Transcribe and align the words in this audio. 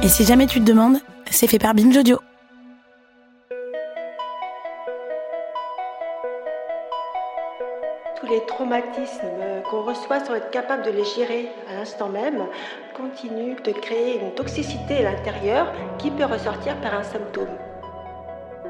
Et 0.00 0.06
si 0.08 0.24
jamais 0.24 0.46
tu 0.46 0.60
te 0.60 0.64
demandes, 0.64 0.98
c'est 1.28 1.48
fait 1.48 1.58
par 1.58 1.74
Binge 1.74 1.96
Audio. 1.96 2.20
Tous 8.20 8.26
les 8.26 8.46
traumatismes 8.46 9.26
qu'on 9.68 9.82
reçoit 9.82 10.20
sans 10.20 10.34
être 10.34 10.50
capable 10.50 10.84
de 10.84 10.90
les 10.90 11.04
gérer 11.04 11.50
à 11.68 11.74
l'instant 11.74 12.08
même 12.08 12.46
continuent 12.96 13.56
de 13.64 13.72
créer 13.72 14.20
une 14.20 14.32
toxicité 14.34 15.04
à 15.04 15.10
l'intérieur 15.10 15.72
qui 15.98 16.12
peut 16.12 16.26
ressortir 16.26 16.76
par 16.80 16.94
un 16.94 17.02
symptôme. 17.02 17.58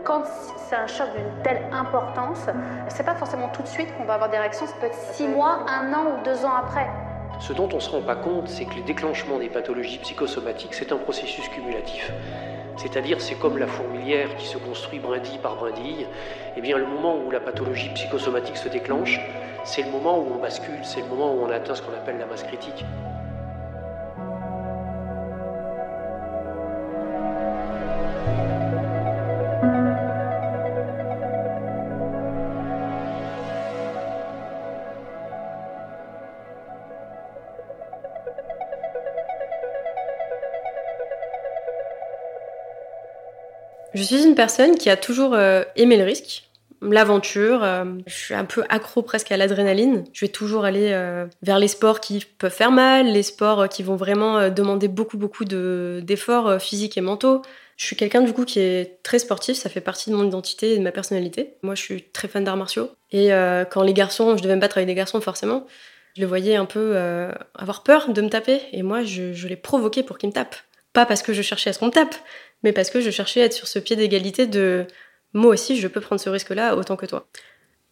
Quand 0.04 0.22
c'est 0.56 0.76
un 0.76 0.86
choc 0.86 1.08
d'une 1.14 1.42
telle 1.42 1.62
importance, 1.72 2.46
c'est 2.88 3.04
pas 3.04 3.14
forcément 3.14 3.48
tout 3.48 3.62
de 3.62 3.68
suite 3.68 3.94
qu'on 3.98 4.04
va 4.04 4.14
avoir 4.14 4.30
des 4.30 4.38
réactions, 4.38 4.66
ça 4.66 4.72
peut 4.80 4.86
être 4.86 5.12
six 5.12 5.28
mois, 5.28 5.66
un 5.68 5.92
an 5.92 6.04
ou 6.06 6.24
deux 6.24 6.46
ans 6.46 6.54
après. 6.56 6.88
Ce 7.40 7.52
dont 7.52 7.68
on 7.72 7.76
ne 7.76 7.80
se 7.80 7.90
rend 7.90 8.00
pas 8.00 8.16
compte, 8.16 8.48
c'est 8.48 8.64
que 8.64 8.74
le 8.74 8.82
déclenchement 8.82 9.38
des 9.38 9.48
pathologies 9.48 9.98
psychosomatiques, 9.98 10.74
c'est 10.74 10.92
un 10.92 10.96
processus 10.96 11.48
cumulatif. 11.48 12.12
C'est-à-dire, 12.76 13.20
c'est 13.20 13.36
comme 13.36 13.58
la 13.58 13.66
fourmilière 13.66 14.36
qui 14.36 14.46
se 14.46 14.58
construit 14.58 14.98
brindille 14.98 15.38
par 15.38 15.56
brindille. 15.56 16.06
Eh 16.56 16.60
bien, 16.60 16.78
le 16.78 16.86
moment 16.86 17.16
où 17.16 17.30
la 17.30 17.40
pathologie 17.40 17.88
psychosomatique 17.90 18.56
se 18.56 18.68
déclenche, 18.68 19.20
c'est 19.64 19.82
le 19.82 19.90
moment 19.90 20.18
où 20.18 20.32
on 20.34 20.38
bascule, 20.38 20.80
c'est 20.82 21.00
le 21.00 21.06
moment 21.06 21.34
où 21.34 21.42
on 21.42 21.50
atteint 21.50 21.74
ce 21.74 21.82
qu'on 21.82 21.92
appelle 21.94 22.18
la 22.18 22.26
masse 22.26 22.42
critique. 22.42 22.84
Je 43.98 44.04
suis 44.04 44.22
une 44.24 44.36
personne 44.36 44.76
qui 44.78 44.90
a 44.90 44.96
toujours 44.96 45.34
euh, 45.34 45.64
aimé 45.74 45.96
le 45.96 46.04
risque, 46.04 46.44
l'aventure. 46.80 47.64
euh, 47.64 47.84
je 48.06 48.14
suis 48.14 48.34
un 48.34 48.44
peu 48.44 48.62
accro 48.68 49.02
presque 49.02 49.32
à 49.32 49.36
l'adrénaline. 49.36 50.04
Je 50.12 50.24
vais 50.24 50.30
toujours 50.30 50.64
aller 50.64 50.90
euh, 50.92 51.26
vers 51.42 51.58
les 51.58 51.66
sports 51.66 51.98
qui 51.98 52.24
peuvent 52.38 52.54
faire 52.54 52.70
mal, 52.70 53.08
les 53.10 53.24
sports 53.24 53.68
qui 53.68 53.82
vont 53.82 53.96
vraiment 53.96 54.50
demander 54.50 54.86
beaucoup, 54.86 55.16
beaucoup 55.18 55.44
de- 55.44 56.00
d'efforts 56.04 56.62
physiques 56.62 56.96
et 56.96 57.00
mentaux. 57.00 57.42
Je 57.76 57.86
suis 57.86 57.96
quelqu'un 57.96 58.20
du 58.20 58.32
coup 58.32 58.44
qui 58.44 58.60
est 58.60 59.02
très 59.02 59.18
sportif, 59.18 59.56
ça 59.56 59.68
fait 59.68 59.80
partie 59.80 60.10
de 60.10 60.14
mon 60.14 60.28
identité 60.28 60.74
et 60.74 60.78
de 60.78 60.82
ma 60.84 60.92
personnalité. 60.92 61.54
Moi, 61.62 61.74
je 61.74 61.82
suis 61.82 62.02
très 62.04 62.28
fan 62.28 62.44
d'arts 62.44 62.56
martiaux. 62.56 62.90
Et 63.10 63.30
quand 63.70 63.82
les 63.82 63.94
garçons, 63.94 64.36
je 64.36 64.42
devais 64.44 64.54
me 64.56 64.60
battre 64.60 64.78
avec 64.78 64.86
des 64.88 64.94
garçons 64.94 65.20
forcément, 65.20 65.66
je 66.14 66.20
les 66.20 66.26
voyais 66.26 66.56
un 66.56 66.64
peu 66.66 66.96
avoir 67.54 67.84
peur 67.84 68.12
de 68.12 68.20
me 68.20 68.28
taper. 68.28 68.60
Et 68.72 68.82
moi, 68.82 69.02
je, 69.04 69.32
je 69.32 69.46
les 69.46 69.54
provoquais 69.56 70.02
pour 70.02 70.18
qu'ils 70.18 70.28
me 70.28 70.34
tapent. 70.34 70.56
Pas 70.92 71.06
parce 71.06 71.22
que 71.22 71.32
je 71.32 71.42
cherchais 71.42 71.70
à 71.70 71.72
ce 71.72 71.78
qu'on 71.78 71.90
tape, 71.90 72.14
mais 72.62 72.72
parce 72.72 72.90
que 72.90 73.00
je 73.00 73.10
cherchais 73.10 73.42
à 73.42 73.44
être 73.44 73.52
sur 73.52 73.68
ce 73.68 73.78
pied 73.78 73.96
d'égalité 73.96 74.46
de 74.46 74.86
moi 75.34 75.52
aussi, 75.52 75.76
je 75.78 75.88
peux 75.88 76.00
prendre 76.00 76.20
ce 76.20 76.30
risque-là 76.30 76.76
autant 76.76 76.96
que 76.96 77.06
toi. 77.06 77.28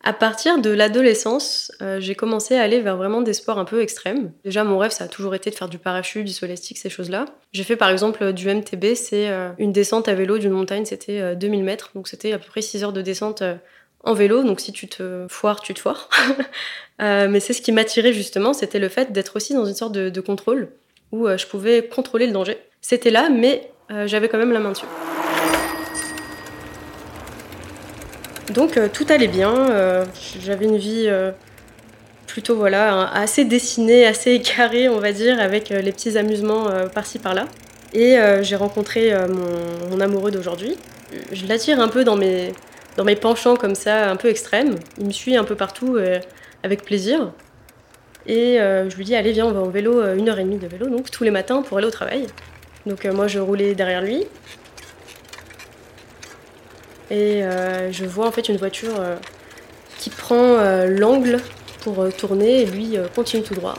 À 0.02 0.12
partir 0.12 0.60
de 0.60 0.70
l'adolescence, 0.70 1.72
euh, 1.82 2.00
j'ai 2.00 2.14
commencé 2.14 2.56
à 2.56 2.62
aller 2.62 2.80
vers 2.80 2.96
vraiment 2.96 3.22
des 3.22 3.32
sports 3.32 3.58
un 3.58 3.64
peu 3.64 3.82
extrêmes. 3.82 4.32
Déjà, 4.44 4.62
mon 4.62 4.78
rêve, 4.78 4.92
ça 4.92 5.04
a 5.04 5.08
toujours 5.08 5.34
été 5.34 5.50
de 5.50 5.54
faire 5.54 5.68
du 5.68 5.78
parachute, 5.78 6.24
du 6.24 6.32
solastique, 6.32 6.78
ces 6.78 6.90
choses-là. 6.90 7.24
J'ai 7.52 7.64
fait 7.64 7.76
par 7.76 7.90
exemple 7.90 8.32
du 8.32 8.46
MTB, 8.48 8.94
c'est 8.94 9.28
euh, 9.28 9.50
une 9.58 9.72
descente 9.72 10.08
à 10.08 10.14
vélo 10.14 10.38
d'une 10.38 10.52
montagne, 10.52 10.84
c'était 10.84 11.20
euh, 11.20 11.34
2000 11.34 11.64
mètres, 11.64 11.90
donc 11.94 12.08
c'était 12.08 12.32
à 12.32 12.38
peu 12.38 12.46
près 12.46 12.62
6 12.62 12.84
heures 12.84 12.92
de 12.92 13.02
descente 13.02 13.42
euh, 13.42 13.56
en 14.06 14.14
vélo, 14.14 14.44
donc 14.44 14.60
si 14.60 14.72
tu 14.72 14.88
te 14.88 15.26
foires, 15.28 15.60
tu 15.60 15.74
te 15.74 15.80
foires. 15.80 16.08
Euh, 17.02 17.28
mais 17.28 17.40
c'est 17.40 17.52
ce 17.52 17.60
qui 17.60 17.72
m'attirait 17.72 18.14
justement, 18.14 18.54
c'était 18.54 18.78
le 18.78 18.88
fait 18.88 19.12
d'être 19.12 19.36
aussi 19.36 19.52
dans 19.52 19.66
une 19.66 19.74
sorte 19.74 19.92
de, 19.92 20.20
contrôle, 20.22 20.70
où 21.12 21.26
euh, 21.26 21.36
je 21.36 21.46
pouvais 21.46 21.86
contrôler 21.86 22.26
le 22.26 22.32
danger. 22.32 22.56
C'était 22.88 23.10
là, 23.10 23.30
mais 23.30 23.68
euh, 23.90 24.06
j'avais 24.06 24.28
quand 24.28 24.38
même 24.38 24.52
la 24.52 24.60
main 24.60 24.70
dessus. 24.70 24.86
Donc 28.54 28.76
euh, 28.76 28.86
tout 28.86 29.04
allait 29.08 29.26
bien, 29.26 29.52
euh, 29.72 30.04
j'avais 30.40 30.66
une 30.66 30.76
vie 30.76 31.10
plutôt 32.28 32.54
voilà 32.54 33.10
assez 33.10 33.44
dessinée, 33.44 34.06
assez 34.06 34.38
carrée 34.38 34.88
on 34.88 35.00
va 35.00 35.10
dire, 35.10 35.40
avec 35.40 35.70
les 35.70 35.90
petits 35.90 36.16
amusements 36.16 36.66
par-ci 36.94 37.18
par-là. 37.18 37.46
Et 37.92 38.18
j'ai 38.42 38.54
rencontré 38.54 39.12
mon, 39.26 39.90
mon 39.90 40.00
amoureux 40.00 40.30
d'aujourd'hui. 40.30 40.76
Je 41.32 41.44
l'attire 41.48 41.80
un 41.80 41.88
peu 41.88 42.04
dans 42.04 42.14
mes, 42.14 42.52
dans 42.96 43.04
mes 43.04 43.16
penchants 43.16 43.56
comme 43.56 43.74
ça, 43.74 44.08
un 44.08 44.14
peu 44.14 44.28
extrêmes. 44.28 44.76
Il 44.98 45.06
me 45.06 45.12
suit 45.12 45.36
un 45.36 45.42
peu 45.42 45.56
partout 45.56 45.98
avec 46.62 46.84
plaisir. 46.84 47.32
Et 48.28 48.58
je 48.58 48.96
lui 48.96 49.04
dis 49.04 49.16
allez 49.16 49.32
viens 49.32 49.46
on 49.46 49.52
va 49.52 49.60
en 49.60 49.70
vélo, 49.70 50.14
une 50.14 50.28
heure 50.28 50.38
et 50.38 50.44
demie 50.44 50.58
de 50.58 50.68
vélo 50.68 50.86
donc 50.88 51.10
tous 51.10 51.24
les 51.24 51.32
matins 51.32 51.62
pour 51.62 51.78
aller 51.78 51.88
au 51.88 51.90
travail. 51.90 52.28
Donc 52.86 53.04
euh, 53.04 53.12
moi 53.12 53.26
je 53.26 53.40
roulais 53.40 53.74
derrière 53.74 54.00
lui, 54.00 54.24
et 57.10 57.42
euh, 57.42 57.90
je 57.90 58.04
vois 58.04 58.28
en 58.28 58.32
fait 58.32 58.48
une 58.48 58.56
voiture 58.56 58.94
euh, 59.00 59.16
qui 59.98 60.10
prend 60.10 60.58
l'angle 60.86 61.40
pour 61.80 62.08
tourner 62.16 62.62
et 62.62 62.66
lui 62.66 62.96
continue 63.14 63.42
tout 63.42 63.54
droit. 63.54 63.74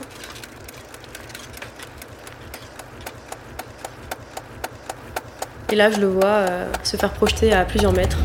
Et 5.70 5.76
là, 5.76 5.90
je 5.90 6.00
le 6.00 6.06
vois 6.06 6.46
se 6.82 6.96
faire 6.96 7.12
projeter 7.12 7.52
à 7.52 7.64
plusieurs 7.64 7.92
mètres. 7.92 8.18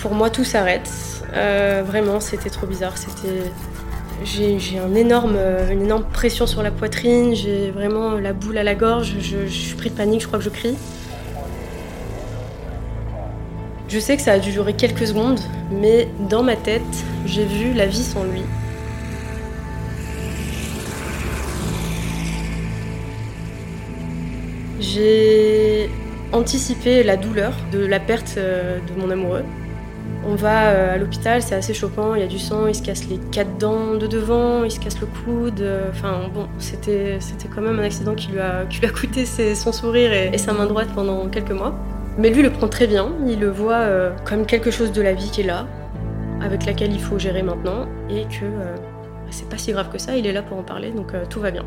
Pour 0.00 0.14
moi, 0.14 0.30
tout 0.30 0.44
s'arrête. 0.44 0.90
Euh, 1.34 1.82
vraiment, 1.86 2.20
c'était 2.20 2.50
trop 2.50 2.66
bizarre. 2.66 2.96
C'était, 2.96 3.52
j'ai, 4.24 4.78
un 4.78 4.94
énorme, 4.94 5.34
euh, 5.36 5.70
une 5.70 5.82
énorme 5.82 6.04
pression 6.04 6.46
sur 6.46 6.62
la 6.62 6.70
poitrine. 6.70 7.34
J'ai 7.34 7.70
vraiment 7.70 8.12
la 8.12 8.32
boule 8.32 8.58
à 8.58 8.62
la 8.62 8.74
gorge. 8.74 9.16
Je, 9.20 9.46
je 9.46 9.52
suis 9.52 9.76
pris 9.76 9.90
de 9.90 9.94
panique. 9.94 10.22
Je 10.22 10.26
crois 10.26 10.38
que 10.38 10.44
je 10.44 10.50
crie. 10.50 10.76
Je 13.88 13.98
sais 13.98 14.16
que 14.16 14.22
ça 14.22 14.32
a 14.32 14.38
dû 14.38 14.52
durer 14.52 14.72
quelques 14.74 15.06
secondes, 15.08 15.40
mais 15.72 16.08
dans 16.28 16.44
ma 16.44 16.54
tête, 16.54 16.82
j'ai 17.26 17.44
vu 17.44 17.72
la 17.72 17.86
vie 17.86 18.04
sans 18.04 18.22
lui. 18.22 18.42
J'ai 24.78 25.90
anticipé 26.32 27.02
la 27.02 27.16
douleur 27.16 27.52
de 27.72 27.84
la 27.84 27.98
perte 27.98 28.34
euh, 28.38 28.78
de 28.78 29.00
mon 29.00 29.10
amoureux. 29.10 29.44
On 30.30 30.36
va 30.36 30.68
euh, 30.68 30.94
à 30.94 30.96
l'hôpital, 30.96 31.42
c'est 31.42 31.56
assez 31.56 31.74
choquant, 31.74 32.14
il 32.14 32.20
y 32.20 32.24
a 32.24 32.28
du 32.28 32.38
sang, 32.38 32.68
il 32.68 32.74
se 32.76 32.82
casse 32.82 33.08
les 33.08 33.18
quatre 33.32 33.58
dents 33.58 33.96
de 33.96 34.06
devant, 34.06 34.62
il 34.62 34.70
se 34.70 34.78
casse 34.78 35.00
le 35.00 35.08
coude. 35.08 35.60
euh, 35.60 35.90
Enfin 35.90 36.30
bon, 36.32 36.46
c'était 36.58 37.18
quand 37.52 37.60
même 37.60 37.80
un 37.80 37.82
accident 37.82 38.14
qui 38.14 38.28
lui 38.30 38.38
a, 38.38 38.64
coûté 38.90 39.24
son 39.26 39.72
sourire 39.72 40.12
et, 40.12 40.38
sa 40.38 40.52
main 40.52 40.66
droite 40.66 40.90
pendant 40.94 41.28
quelques 41.28 41.50
mois. 41.50 41.74
Mais 42.16 42.30
lui 42.30 42.42
le 42.42 42.50
prend 42.50 42.68
très 42.68 42.86
bien, 42.86 43.08
il 43.26 43.40
le 43.40 43.50
voit 43.50 43.74
euh, 43.74 44.12
comme 44.24 44.46
quelque 44.46 44.70
chose 44.70 44.92
de 44.92 45.02
la 45.02 45.14
vie 45.14 45.30
qui 45.32 45.40
est 45.40 45.44
là, 45.44 45.66
avec 46.40 46.64
laquelle 46.64 46.92
il 46.92 47.00
faut 47.00 47.18
gérer 47.18 47.42
maintenant, 47.42 47.86
et 48.08 48.22
que 48.22 48.44
euh, 48.44 48.76
c'est 49.30 49.48
pas 49.48 49.58
si 49.58 49.72
grave 49.72 49.88
que 49.90 49.98
ça, 49.98 50.16
il 50.16 50.28
est 50.28 50.32
là 50.32 50.42
pour 50.42 50.58
en 50.58 50.62
parler, 50.62 50.92
donc 50.92 51.12
tout 51.28 51.40
va 51.40 51.50
bien. 51.50 51.64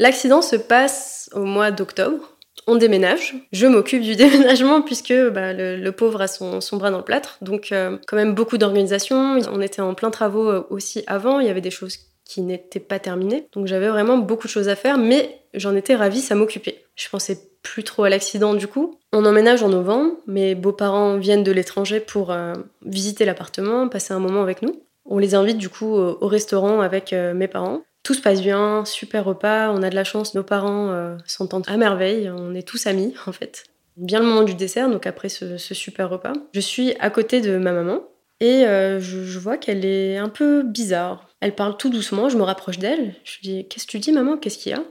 L'accident 0.00 0.40
se 0.40 0.56
passe 0.56 1.28
au 1.34 1.44
mois 1.44 1.70
d'octobre. 1.70 2.38
on 2.66 2.76
déménage. 2.76 3.34
Je 3.52 3.66
m'occupe 3.66 4.00
du 4.00 4.16
déménagement 4.16 4.80
puisque 4.80 5.12
bah, 5.12 5.52
le, 5.52 5.90
pauvre 5.90 6.22
a 6.22 6.26
son, 6.26 6.58
bras 6.72 6.90
dans 6.90 6.98
le 6.98 7.04
plâtre. 7.04 7.36
Donc 7.42 7.70
euh, 7.70 7.98
quand 8.06 8.16
même 8.16 8.34
beaucoup 8.34 8.56
d'organisation. 8.56 9.38
On 9.52 9.60
était 9.60 9.82
en 9.82 9.92
plein 9.92 10.10
travaux 10.10 10.48
euh, 10.48 10.66
aussi 10.70 11.04
avant. 11.06 11.38
Il 11.38 11.46
y 11.46 11.50
avait 11.50 11.60
des 11.60 11.70
choses 11.70 11.98
qui 12.24 12.40
n'étaient 12.40 12.80
pas 12.80 12.98
terminées. 12.98 13.46
Donc 13.52 13.66
j'avais 13.66 13.90
vraiment 13.90 14.16
beaucoup 14.16 14.46
de 14.46 14.52
choses 14.52 14.70
à 14.70 14.74
faire, 14.74 14.96
mais 14.96 15.42
j'en 15.52 15.76
étais 15.76 15.96
ravie, 15.96 16.22
ça 16.22 16.34
m'occupait. 16.34 16.82
Je 16.96 17.10
pensais 17.10 17.38
plus 17.62 17.84
trop 17.84 18.04
à 18.04 18.08
l'accident 18.08 18.54
du 18.54 18.68
coup. 18.68 18.98
On 19.12 19.26
emménage 19.26 19.62
en 19.62 19.68
novembre, 19.68 20.12
mes 20.26 20.54
beaux-parents 20.54 21.18
viennent 21.18 21.44
de 21.44 21.52
l'étranger 21.52 22.00
pour 22.00 22.30
euh, 22.30 22.54
visiter 22.86 23.26
l'appartement, 23.26 23.86
passer 23.88 24.14
un 24.14 24.18
moment 24.18 24.40
avec 24.40 24.62
nous. 24.62 24.80
On 25.04 25.18
les 25.18 25.34
invite 25.34 25.58
du 25.58 25.68
coup 25.68 25.92
au 25.96 26.26
restaurant 26.28 26.80
avec 26.80 27.12
mes 27.12 27.48
parents. 27.48 27.82
Tout 28.02 28.14
se 28.14 28.22
passe 28.22 28.40
bien, 28.40 28.84
super 28.84 29.24
repas, 29.24 29.70
on 29.70 29.82
a 29.82 29.90
de 29.90 29.94
la 29.94 30.04
chance, 30.04 30.34
nos 30.34 30.42
parents 30.42 30.90
euh, 30.90 31.16
s'entendent 31.26 31.68
à 31.68 31.76
merveille, 31.76 32.30
on 32.30 32.54
est 32.54 32.66
tous 32.66 32.86
amis 32.86 33.14
en 33.26 33.32
fait. 33.32 33.64
Bien 33.96 34.20
le 34.20 34.26
moment 34.26 34.42
du 34.42 34.54
dessert, 34.54 34.88
donc 34.88 35.06
après 35.06 35.28
ce, 35.28 35.58
super 35.58 36.08
repas. 36.08 36.32
Je 36.54 36.60
suis 36.60 36.94
à 37.00 37.10
côté 37.10 37.42
de 37.42 37.58
ma 37.58 37.72
maman 37.72 38.02
et 38.40 38.64
euh, 38.66 39.00
je, 39.00 39.38
vois 39.38 39.58
qu'elle 39.58 39.84
est 39.84 40.16
un 40.16 40.30
peu 40.30 40.62
bizarre. 40.62 41.28
Elle 41.40 41.54
parle 41.54 41.76
tout 41.76 41.90
doucement, 41.90 42.30
je 42.30 42.38
me 42.38 42.42
rapproche 42.42 42.78
d'elle, 42.78 43.14
je 43.24 43.38
lui 43.38 43.42
dis 43.42 43.68
Qu'est-ce 43.68 43.86
que 43.86 43.90
tu 43.90 43.98
dis 43.98 44.12
maman? 44.12 44.38
Qu'est-ce 44.38 44.56
qu'il 44.56 44.72
y 44.72 44.74
a? 44.74 44.82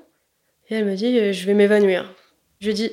Et 0.70 0.76
elle 0.76 0.86
me 0.86 0.96
dit 0.96 1.18
euh, 1.18 1.34
Je 1.34 1.46
vais 1.48 1.56
m'évanouir. 1.56 2.14
Je 2.60 2.68
lui 2.68 2.76
dis 2.76 2.92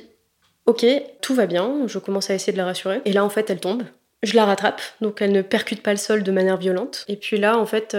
Ok, 0.65 0.83
tout 1.21 1.35
va 1.35 1.45
bien, 1.45 1.85
je 1.85 1.99
commence 1.99 2.31
à 2.31 2.33
essayer 2.33 2.53
de 2.53 2.57
la 2.57 2.65
rassurer. 2.65 3.01
Et 3.05 3.13
là 3.13 3.23
en 3.23 3.29
fait 3.29 3.51
elle 3.51 3.59
tombe. 3.59 3.83
Je 4.23 4.35
la 4.35 4.45
rattrape, 4.45 4.81
donc 4.99 5.21
elle 5.21 5.31
ne 5.31 5.43
percute 5.43 5.83
pas 5.83 5.91
le 5.91 5.97
sol 5.97 6.23
de 6.23 6.31
manière 6.31 6.57
violente. 6.57 7.05
Et 7.07 7.17
puis 7.17 7.37
là 7.37 7.55
en 7.55 7.67
fait, 7.67 7.95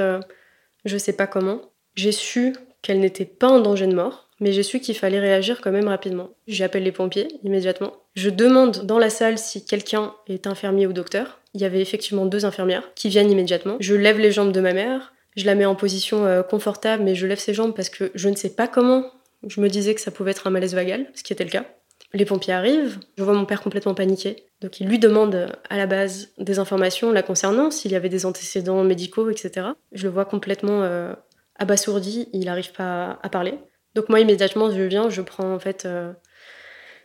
je 0.85 0.99
sais 0.99 1.13
pas 1.13 1.29
comment, 1.29 1.61
j'ai 1.99 2.13
su 2.13 2.55
qu'elle 2.81 3.01
n'était 3.01 3.25
pas 3.25 3.49
en 3.49 3.59
danger 3.59 3.89
de 3.89 3.95
mort, 3.95 4.29
mais 4.39 4.53
j'ai 4.53 4.63
su 4.63 4.79
qu'il 4.79 4.95
fallait 4.95 5.19
réagir 5.19 5.61
quand 5.61 5.73
même 5.73 5.89
rapidement. 5.89 6.31
J'appelle 6.47 6.85
les 6.85 6.93
pompiers 6.93 7.27
immédiatement. 7.43 7.93
Je 8.15 8.31
demande 8.31 8.87
dans 8.87 9.01
la 9.01 9.11
salle 9.11 9.37
si 9.37 9.65
quelqu'un 9.65 10.15
est 10.29 10.47
infirmier 10.47 10.87
ou 10.87 10.93
docteur. 10.93 11.41
Il 11.55 11.61
y 11.61 11.65
avait 11.65 11.81
effectivement 11.81 12.25
deux 12.25 12.45
infirmières 12.45 12.89
qui 12.95 13.09
viennent 13.09 13.33
immédiatement. 13.33 13.79
Je 13.81 13.97
lève 13.97 14.21
les 14.21 14.31
jambes 14.31 14.53
de 14.53 14.61
ma 14.61 14.75
mère, 14.75 15.13
je 15.37 15.45
la 15.45 15.57
mets 15.57 15.65
en 15.65 15.75
position 15.75 16.25
euh, 16.25 16.45
confortable, 16.45 17.03
mais 17.03 17.17
je 17.17 17.27
lève 17.27 17.41
ses 17.41 17.53
jambes 17.53 17.75
parce 17.75 17.89
que 17.89 18.13
je 18.15 18.29
ne 18.29 18.37
sais 18.37 18.51
pas 18.51 18.69
comment. 18.69 19.11
Je 19.45 19.61
me 19.61 19.69
disais 19.69 19.93
que 19.97 20.01
ça 20.01 20.13
pouvait 20.13 20.31
être 20.31 20.47
un 20.47 20.51
malaise 20.51 20.77
vagal, 20.77 21.11
ce 21.15 21.25
qui 21.25 21.33
était 21.33 21.45
le 21.45 21.51
cas. 21.51 21.65
Les 22.15 22.25
pompiers 22.25 22.55
arrivent, 22.55 22.99
je 23.19 23.25
vois 23.25 23.35
mon 23.35 23.45
père 23.45 23.61
complètement 23.61 23.95
paniqué. 23.95 24.45
Donc 24.61 24.81
il 24.81 24.87
lui 24.87 25.01
demande 25.01 25.35
euh, 25.35 25.49
à 25.69 25.77
la 25.77 25.87
base 25.87 26.29
des 26.39 26.61
informations 26.61 27.11
la 27.11 27.23
concernant, 27.23 27.73
s'il 27.73 27.91
y 27.91 27.97
avait 27.97 28.09
des 28.09 28.25
antécédents 28.25 28.85
médicaux, 28.85 29.31
etc. 29.31 29.69
Je 29.91 30.05
le 30.05 30.11
vois 30.11 30.25
complètement 30.25 30.83
euh, 30.83 31.13
abasourdi, 31.59 32.29
il 32.33 32.47
n'arrive 32.47 32.73
pas 32.73 33.19
à 33.23 33.29
parler. 33.29 33.59
Donc 33.95 34.09
moi 34.09 34.21
immédiatement 34.21 34.71
je 34.71 34.83
viens, 34.83 35.11
je 35.11 35.23
prends 35.23 35.53
en 35.53 35.59
fait, 35.59 35.85
euh, 35.85 36.13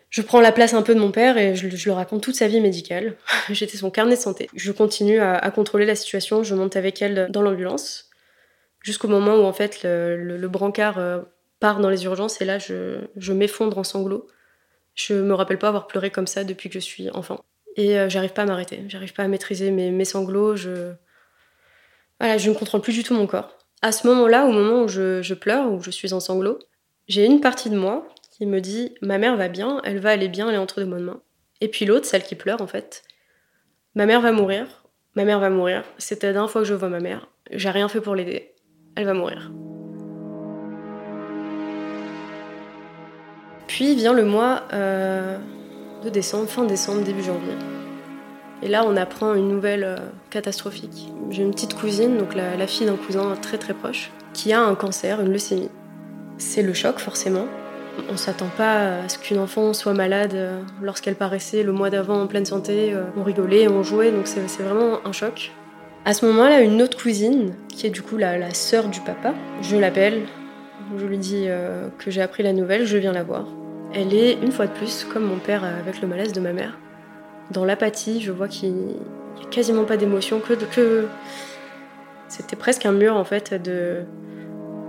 je 0.10 0.22
prends 0.22 0.42
la 0.42 0.52
place 0.52 0.74
un 0.74 0.84
peu 0.84 0.94
de 0.94 1.00
mon 1.00 1.12
père 1.12 1.38
et 1.38 1.56
je, 1.56 1.68
le 1.68 1.92
raconte 1.92 2.22
toute 2.22 2.36
sa 2.36 2.48
vie 2.48 2.62
médicale. 2.62 3.16
J'étais 3.50 3.78
son 3.78 3.90
carnet 3.90 4.16
de 4.16 4.22
santé. 4.22 4.50
Je 4.56 4.72
continue 4.72 5.20
à, 5.20 5.50
contrôler 5.52 5.86
la 5.86 5.96
situation, 5.96 6.44
je 6.44 6.56
monte 6.56 6.76
avec 6.76 7.02
elle 7.02 7.28
dans 7.30 7.42
l'ambulance 7.42 8.10
jusqu'au 8.82 9.08
moment 9.08 9.36
où 9.36 9.44
en 9.44 9.54
fait 9.54 9.82
le, 9.84 10.48
brancard 10.48 11.00
euh, 11.00 11.22
part 11.60 11.80
dans 11.80 11.90
les 11.90 12.04
urgences 12.04 12.42
et 12.42 12.46
là 12.46 12.60
je, 12.60 13.00
je 13.16 13.34
m'effondre 13.34 13.78
en 13.78 13.84
sanglots. 13.84 14.28
Je 14.94 15.16
me 15.16 15.34
rappelle 15.34 15.58
pas 15.58 15.70
avoir 15.70 15.88
pleuré 15.88 16.12
comme 16.12 16.28
ça 16.28 16.44
depuis 16.44 16.70
que 16.70 16.76
je 16.76 16.86
suis 16.86 17.10
enfant. 17.10 17.44
Et 17.76 17.98
euh, 17.98 18.08
j'arrive 18.08 18.34
pas 18.34 18.44
à 18.44 18.46
m'arrêter, 18.46 18.84
j'arrive 18.88 19.14
pas 19.14 19.24
à 19.24 19.28
maîtriser 19.28 19.72
mes, 19.72 19.90
mes 19.90 20.06
sanglots, 20.06 20.56
je... 20.56 20.92
Voilà, 22.20 22.38
je 22.38 22.52
ne 22.52 22.56
contrôle 22.56 22.82
plus 22.82 22.94
du 22.94 23.04
tout 23.04 23.16
mon 23.16 23.26
corps 23.26 23.58
à 23.84 23.92
ce 23.92 24.08
moment-là, 24.08 24.46
au 24.46 24.52
moment 24.52 24.84
où 24.84 24.88
je, 24.88 25.34
pleure, 25.34 25.70
où 25.70 25.84
je 25.84 25.92
suis 25.92 26.14
en 26.14 26.22
sanglots, 26.22 26.58
j'ai 27.10 27.26
une 27.26 27.42
partie 27.42 27.70
de 27.70 27.78
moi 27.78 28.08
qui 28.32 28.46
me 28.46 28.62
dit 28.62 28.96
ma 29.02 29.18
mère 29.18 29.36
va 29.36 29.50
bien, 29.50 29.82
elle 29.84 30.00
va 30.00 30.12
aller 30.12 30.30
bien, 30.30 30.48
elle 30.48 30.56
est 30.56 30.58
entre 30.58 30.80
de 30.80 30.86
bonnes 30.86 31.04
mains. 31.04 31.22
Et 31.60 31.68
puis 31.68 31.86
l'autre, 31.86 32.06
celle 32.06 32.24
qui 32.24 32.36
pleure 32.36 32.62
en 32.62 32.68
fait, 32.68 33.04
ma 33.94 34.06
mère 34.06 34.22
va 34.22 34.32
mourir, 34.32 34.86
ma 35.16 35.26
mère 35.26 35.40
va 35.40 35.50
mourir. 35.50 35.84
C'était 35.98 36.28
la 36.28 36.34
dernière 36.34 36.50
fois 36.50 36.62
que 36.62 36.68
je 36.68 36.74
vois 36.74 36.88
ma 36.88 37.02
mère. 37.02 37.28
J'ai 37.52 37.70
rien 37.70 37.90
fait 37.90 38.00
pour 38.00 38.16
l'aider. 38.16 38.54
Elle 38.96 39.06
va 39.06 39.14
mourir. 39.14 39.52
Puis 43.68 43.96
vient 43.96 44.14
le 44.14 44.24
mois 44.24 44.64
euh, 44.72 45.38
de 46.06 46.10
décembre, 46.10 46.48
fin 46.48 46.64
décembre, 46.64 47.04
début 47.04 47.24
janvier. 47.24 47.54
Et 48.64 48.70
là, 48.70 48.86
on 48.88 48.96
apprend 48.96 49.36
une 49.36 49.50
nouvelle 49.50 49.84
euh, 49.84 49.98
catastrophique. 50.30 51.10
J'ai 51.30 51.44
une 51.44 51.52
petite 51.52 51.74
cousine, 51.74 52.18
donc 52.18 52.34
la, 52.34 52.66
fille 52.66 52.88
d'un 52.88 52.96
cousin 52.96 53.36
très 53.42 53.58
très 53.58 53.74
proche, 53.74 54.10
qui 54.34 54.54
a 54.54 54.62
un 54.62 54.74
cancer, 54.74 55.20
une 55.20 55.34
leucémie. 55.34 55.70
C'est 56.38 56.62
le 56.62 56.74
choc, 56.74 57.00
forcément. 57.00 57.46
On 58.10 58.16
s'attend 58.16 58.48
pas 58.48 59.02
à 59.04 59.10
ce 59.10 59.20
qu'une 59.20 59.38
enfant 59.38 59.74
soit 59.74 59.94
malade 59.94 60.34
euh, 60.34 60.62
lorsqu'elle 60.82 61.16
paraissait 61.16 61.62
le 61.62 61.74
mois 61.74 61.90
d'avant 61.90 62.22
en 62.22 62.28
pleine 62.28 62.46
santé. 62.46 62.94
Euh, 62.94 63.04
on 63.18 63.24
rigolait, 63.24 63.68
on 63.68 63.84
jouait, 63.84 64.12
donc 64.12 64.28
c'est 64.28 64.64
vraiment 64.64 65.00
un 65.06 65.12
choc. 65.12 65.52
À 66.06 66.14
ce 66.14 66.26
moment-là, 66.26 66.62
une 66.62 66.82
autre 66.82 66.98
cousine, 66.98 67.56
qui 67.68 67.86
est 67.86 67.90
du 67.90 68.02
coup 68.02 68.16
la, 68.16 68.38
la 68.38 68.54
sœur 68.54 68.88
du 68.88 69.02
papa, 69.02 69.34
je 69.62 69.76
l'appelle, 69.76 70.22
je 70.98 71.06
lui 71.06 71.18
dis 71.18 71.48
que 71.98 72.12
j'ai 72.12 72.22
appris 72.22 72.44
la 72.44 72.52
nouvelle, 72.52 72.86
je 72.86 72.98
viens 72.98 73.14
la 73.14 73.24
voir. 73.24 73.46
Elle 73.94 74.14
est, 74.14 74.34
une 74.34 74.52
fois 74.52 74.68
de 74.68 74.74
plus, 74.74 75.06
comme 75.06 75.24
mon 75.24 75.38
père 75.38 75.64
avec 75.64 76.02
le 76.02 76.08
malaise 76.10 76.34
de 76.34 76.42
ma 76.42 76.52
mère, 76.52 76.78
dans 77.52 77.66
l'apathie, 77.66 78.22
je 78.22 78.32
vois 78.32 78.48
qu'il 78.48 78.74
n'y 78.74 78.94
a 79.42 79.50
quasiment 79.50 79.84
pas 79.84 79.98
d'émotion, 79.98 80.40
que, 80.40 81.06
c'était 82.28 82.56
presque 82.56 82.86
un 82.86 82.92
mur 82.92 83.16
en 83.16 83.24
fait 83.24 83.54
de, 83.54 84.02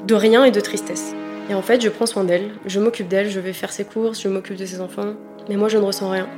de 0.06 0.14
rien 0.14 0.44
et 0.44 0.50
de 0.50 0.60
tristesse. 0.60 1.14
Et 1.50 1.54
en 1.54 1.60
fait, 1.60 1.82
je 1.82 1.90
prends 1.90 2.06
soin 2.06 2.24
d'elle, 2.24 2.50
je 2.64 2.80
m'occupe 2.80 3.08
d'elle, 3.08 3.28
je 3.28 3.38
vais 3.40 3.52
faire 3.52 3.70
ses 3.70 3.84
courses, 3.84 4.22
je 4.22 4.28
m'occupe 4.28 4.56
de 4.56 4.64
ses 4.64 4.80
enfants, 4.80 5.14
mais 5.48 5.56
moi 5.56 5.68
je 5.68 5.76
ne 5.76 5.82
ressens 5.82 6.10
rien. 6.10 6.28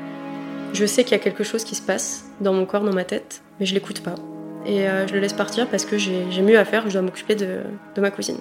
Je 0.72 0.84
sais 0.84 1.04
qu'il 1.04 1.12
y 1.12 1.20
a 1.20 1.22
quelque 1.22 1.44
chose 1.44 1.64
qui 1.64 1.76
se 1.76 1.82
passe 1.82 2.24
dans 2.40 2.52
mon 2.52 2.66
corps, 2.66 2.82
dans 2.82 2.92
ma 2.92 3.04
tête, 3.04 3.42
mais 3.60 3.66
je 3.66 3.74
l'écoute 3.74 4.02
pas. 4.02 4.16
Et 4.66 4.88
euh, 4.88 5.06
je 5.06 5.14
le 5.14 5.20
laisse 5.20 5.32
partir 5.32 5.68
parce 5.68 5.84
que 5.84 5.96
j'ai 5.96 6.42
mieux 6.42 6.58
à 6.58 6.64
faire, 6.64 6.84
je 6.88 6.92
dois 6.94 7.02
m'occuper 7.02 7.36
de 7.36 7.60
ma 7.98 8.10
cousine. 8.10 8.40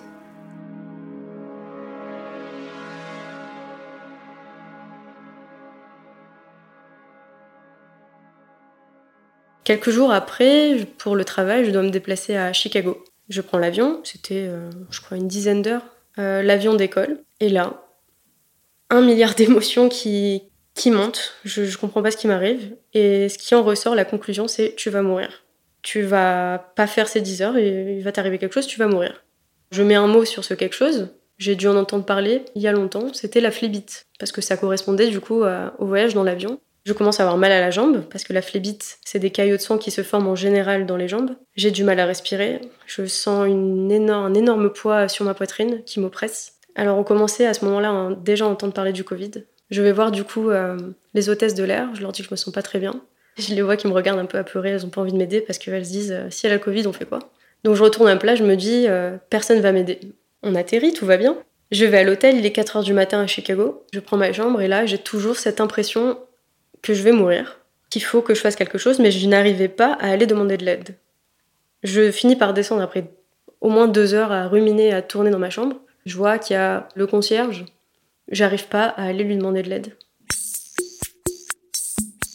Quelques 9.65 9.89
jours 9.89 10.11
après, 10.11 10.77
pour 10.99 11.15
le 11.15 11.25
travail, 11.25 11.65
je 11.65 11.71
dois 11.71 11.81
me 11.81 11.89
déplacer 11.89 12.37
à 12.37 12.53
Chicago. 12.53 13.03
Je 13.29 13.41
prends 13.41 13.57
l'avion, 13.57 13.99
c'était, 14.03 14.45
euh, 14.47 14.69
je 14.91 15.01
crois, 15.01 15.17
une 15.17 15.27
dizaine 15.27 15.63
d'heures. 15.63 15.85
Euh, 16.19 16.43
l'avion 16.43 16.75
décolle, 16.75 17.23
et 17.39 17.49
là, 17.49 17.83
un 18.91 19.01
milliard 19.01 19.33
d'émotions 19.35 19.89
qui, 19.89 20.43
qui 20.75 20.91
montent. 20.91 21.33
Je, 21.43 21.63
ne 21.63 21.77
comprends 21.77 22.03
pas 22.03 22.11
ce 22.11 22.17
qui 22.17 22.27
m'arrive. 22.27 22.75
Et 22.93 23.27
ce 23.27 23.39
qui 23.39 23.55
en 23.55 23.63
ressort, 23.63 23.95
la 23.95 24.05
conclusion, 24.05 24.47
c'est 24.47 24.75
tu 24.75 24.91
vas 24.91 25.01
mourir. 25.01 25.43
Tu 25.81 26.03
vas 26.03 26.71
pas 26.75 26.85
faire 26.85 27.07
ces 27.07 27.21
10 27.21 27.41
heures 27.41 27.57
et 27.57 27.95
il 27.97 28.03
va 28.03 28.11
t'arriver 28.11 28.37
quelque 28.37 28.53
chose, 28.53 28.67
tu 28.67 28.77
vas 28.77 28.87
mourir. 28.87 29.23
Je 29.71 29.81
mets 29.81 29.95
un 29.95 30.07
mot 30.07 30.25
sur 30.25 30.43
ce 30.43 30.53
quelque 30.53 30.75
chose. 30.75 31.09
J'ai 31.39 31.55
dû 31.55 31.67
en 31.67 31.75
entendre 31.75 32.05
parler 32.05 32.45
il 32.53 32.61
y 32.61 32.67
a 32.67 32.71
longtemps. 32.71 33.13
C'était 33.13 33.41
la 33.41 33.51
phlébite. 33.51 34.05
Parce 34.19 34.31
que 34.31 34.41
ça 34.41 34.57
correspondait 34.57 35.07
du 35.07 35.19
coup 35.19 35.43
au 35.43 35.85
voyage 35.85 36.13
dans 36.13 36.23
l'avion. 36.23 36.59
Je 36.85 36.93
commence 36.93 37.19
à 37.19 37.23
avoir 37.23 37.37
mal 37.37 37.51
à 37.51 37.59
la 37.59 37.71
jambe 37.71 38.03
parce 38.11 38.23
que 38.23 38.31
la 38.31 38.43
phlébite, 38.43 38.99
c'est 39.03 39.17
des 39.17 39.31
caillots 39.31 39.57
de 39.57 39.61
sang 39.61 39.79
qui 39.79 39.89
se 39.89 40.03
forment 40.03 40.27
en 40.27 40.35
général 40.35 40.85
dans 40.85 40.97
les 40.97 41.07
jambes. 41.07 41.31
J'ai 41.55 41.71
du 41.71 41.83
mal 41.83 41.99
à 41.99 42.05
respirer. 42.05 42.61
Je 42.85 43.05
sens 43.05 43.47
un 43.47 44.33
énorme 44.35 44.69
poids 44.71 45.07
sur 45.07 45.25
ma 45.25 45.33
poitrine 45.33 45.81
qui 45.85 45.99
m'oppresse. 45.99 46.53
Alors 46.75 46.97
on 46.97 47.03
commençait 47.03 47.47
à 47.47 47.55
ce 47.55 47.65
moment-là 47.65 48.15
déjà 48.23 48.45
à 48.45 48.49
entendre 48.49 48.73
parler 48.73 48.91
du 48.91 49.03
Covid. 49.03 49.31
Je 49.71 49.81
vais 49.81 49.91
voir 49.91 50.11
du 50.11 50.23
coup 50.23 50.51
euh, 50.51 50.77
les 51.15 51.29
hôtesses 51.29 51.55
de 51.55 51.63
l'air. 51.63 51.89
Je 51.95 52.01
leur 52.01 52.11
dis 52.11 52.21
que 52.21 52.27
je 52.27 52.33
me 52.33 52.37
sens 52.37 52.53
pas 52.53 52.61
très 52.61 52.77
bien. 52.77 53.01
Je 53.39 53.55
les 53.55 53.63
vois 53.63 53.77
qui 53.77 53.87
me 53.87 53.93
regardent 53.93 54.19
un 54.19 54.25
peu 54.25 54.37
apeurées. 54.37 54.69
Elles 54.69 54.85
ont 54.85 54.89
pas 54.89 55.01
envie 55.01 55.11
de 55.11 55.17
m'aider 55.17 55.41
parce 55.41 55.57
qu'elles 55.57 55.85
se 55.85 55.91
disent 55.91 56.11
euh, 56.11 56.29
si 56.29 56.45
elle 56.45 56.53
a 56.53 56.59
Covid, 56.59 56.85
on 56.85 56.93
fait 56.93 57.05
quoi? 57.05 57.19
Donc 57.63 57.75
je 57.75 57.81
retourne 57.81 58.07
à 58.07 58.15
plat. 58.15 58.35
Je 58.35 58.43
me 58.43 58.55
dis 58.55 58.85
euh, 58.87 59.17
personne 59.31 59.59
va 59.59 59.71
m'aider. 59.71 59.99
On 60.43 60.53
atterrit, 60.53 60.93
tout 60.93 61.07
va 61.07 61.17
bien. 61.17 61.35
Je 61.71 61.85
vais 61.85 61.97
à 61.97 62.03
l'hôtel, 62.03 62.37
il 62.37 62.45
est 62.45 62.55
4h 62.55 62.83
du 62.83 62.93
matin 62.93 63.21
à 63.21 63.27
Chicago. 63.27 63.83
Je 63.91 63.99
prends 63.99 64.17
ma 64.17 64.31
chambre 64.31 64.61
et 64.61 64.67
là, 64.67 64.85
j'ai 64.85 64.99
toujours 64.99 65.35
cette 65.37 65.59
impression 65.59 66.19
que 66.85 66.93
je 66.93 67.01
vais 67.01 67.11
mourir, 67.11 67.59
qu'il 67.89 68.03
faut 68.03 68.21
que 68.21 68.35
je 68.35 68.39
fasse 68.39 68.55
quelque 68.55 68.77
chose, 68.77 68.99
mais 68.99 69.09
je 69.09 69.27
n'arrivais 69.27 69.67
pas 69.67 69.93
à 69.93 70.09
aller 70.09 70.27
demander 70.27 70.55
de 70.55 70.63
l'aide. 70.63 70.95
Je 71.83 72.11
finis 72.11 72.35
par 72.35 72.53
descendre 72.53 72.83
après 72.83 73.11
au 73.59 73.69
moins 73.69 73.87
deux 73.87 74.13
heures 74.13 74.31
à 74.31 74.47
ruminer, 74.47 74.93
à 74.93 75.01
tourner 75.01 75.31
dans 75.31 75.39
ma 75.39 75.49
chambre. 75.49 75.77
Je 76.05 76.15
vois 76.15 76.37
qu'il 76.37 76.53
y 76.53 76.57
a 76.57 76.87
le 76.93 77.07
concierge. 77.07 77.65
J'arrive 78.29 78.67
pas 78.67 78.85
à 78.85 79.05
aller 79.05 79.23
lui 79.23 79.35
demander 79.35 79.63
de 79.63 79.69
l'aide. 79.69 79.93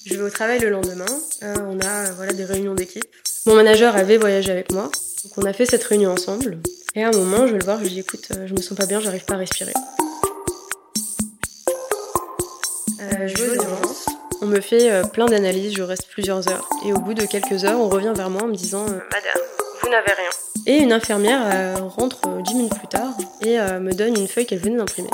Je 0.06 0.14
vais 0.16 0.22
au 0.22 0.30
travail 0.30 0.58
le 0.58 0.70
lendemain. 0.70 1.06
Euh, 1.44 1.54
on 1.68 1.78
a 1.80 2.10
voilà 2.12 2.32
des 2.32 2.44
réunions 2.44 2.74
d'équipe. 2.74 3.04
Mon 3.46 3.54
manager 3.54 3.94
avait 3.94 4.18
voyagé 4.18 4.50
avec 4.50 4.72
moi, 4.72 4.90
donc 5.24 5.38
on 5.38 5.42
a 5.42 5.52
fait 5.52 5.66
cette 5.66 5.84
réunion 5.84 6.10
ensemble. 6.10 6.58
Et 6.96 7.04
à 7.04 7.08
un 7.08 7.12
moment, 7.12 7.46
je 7.46 7.52
vais 7.52 7.58
le 7.58 7.64
voir, 7.64 7.78
je 7.78 7.84
lui 7.84 7.90
dis 7.90 8.00
écoute, 8.00 8.26
euh, 8.36 8.48
je 8.48 8.52
me 8.52 8.60
sens 8.60 8.76
pas 8.76 8.86
bien, 8.86 8.98
j'arrive 8.98 9.24
pas 9.24 9.34
à 9.34 9.38
respirer. 9.38 9.72
Euh, 13.00 13.28
je 13.28 13.36
vais 13.36 13.58
aux 13.58 14.09
on 14.42 14.46
me 14.46 14.60
fait 14.60 14.90
euh, 14.90 15.02
plein 15.04 15.26
d'analyses, 15.26 15.74
je 15.74 15.82
reste 15.82 16.08
plusieurs 16.08 16.48
heures. 16.48 16.68
Et 16.84 16.92
au 16.92 16.98
bout 16.98 17.14
de 17.14 17.24
quelques 17.26 17.64
heures, 17.64 17.78
on 17.78 17.88
revient 17.88 18.12
vers 18.14 18.30
moi 18.30 18.42
en 18.42 18.48
me 18.48 18.54
disant 18.54 18.82
euh, 18.82 19.00
Madame, 19.10 19.42
vous 19.82 19.88
n'avez 19.88 20.12
rien. 20.12 20.30
Et 20.66 20.78
une 20.78 20.92
infirmière 20.92 21.40
euh, 21.44 21.74
rentre 21.76 22.28
dix 22.42 22.54
minutes 22.54 22.78
plus 22.78 22.88
tard 22.88 23.12
et 23.42 23.56
me 23.58 23.92
donne 23.92 24.16
une 24.16 24.28
feuille 24.28 24.46
qu'elle 24.46 24.58
venait 24.58 24.76
d'imprimer. 24.76 25.10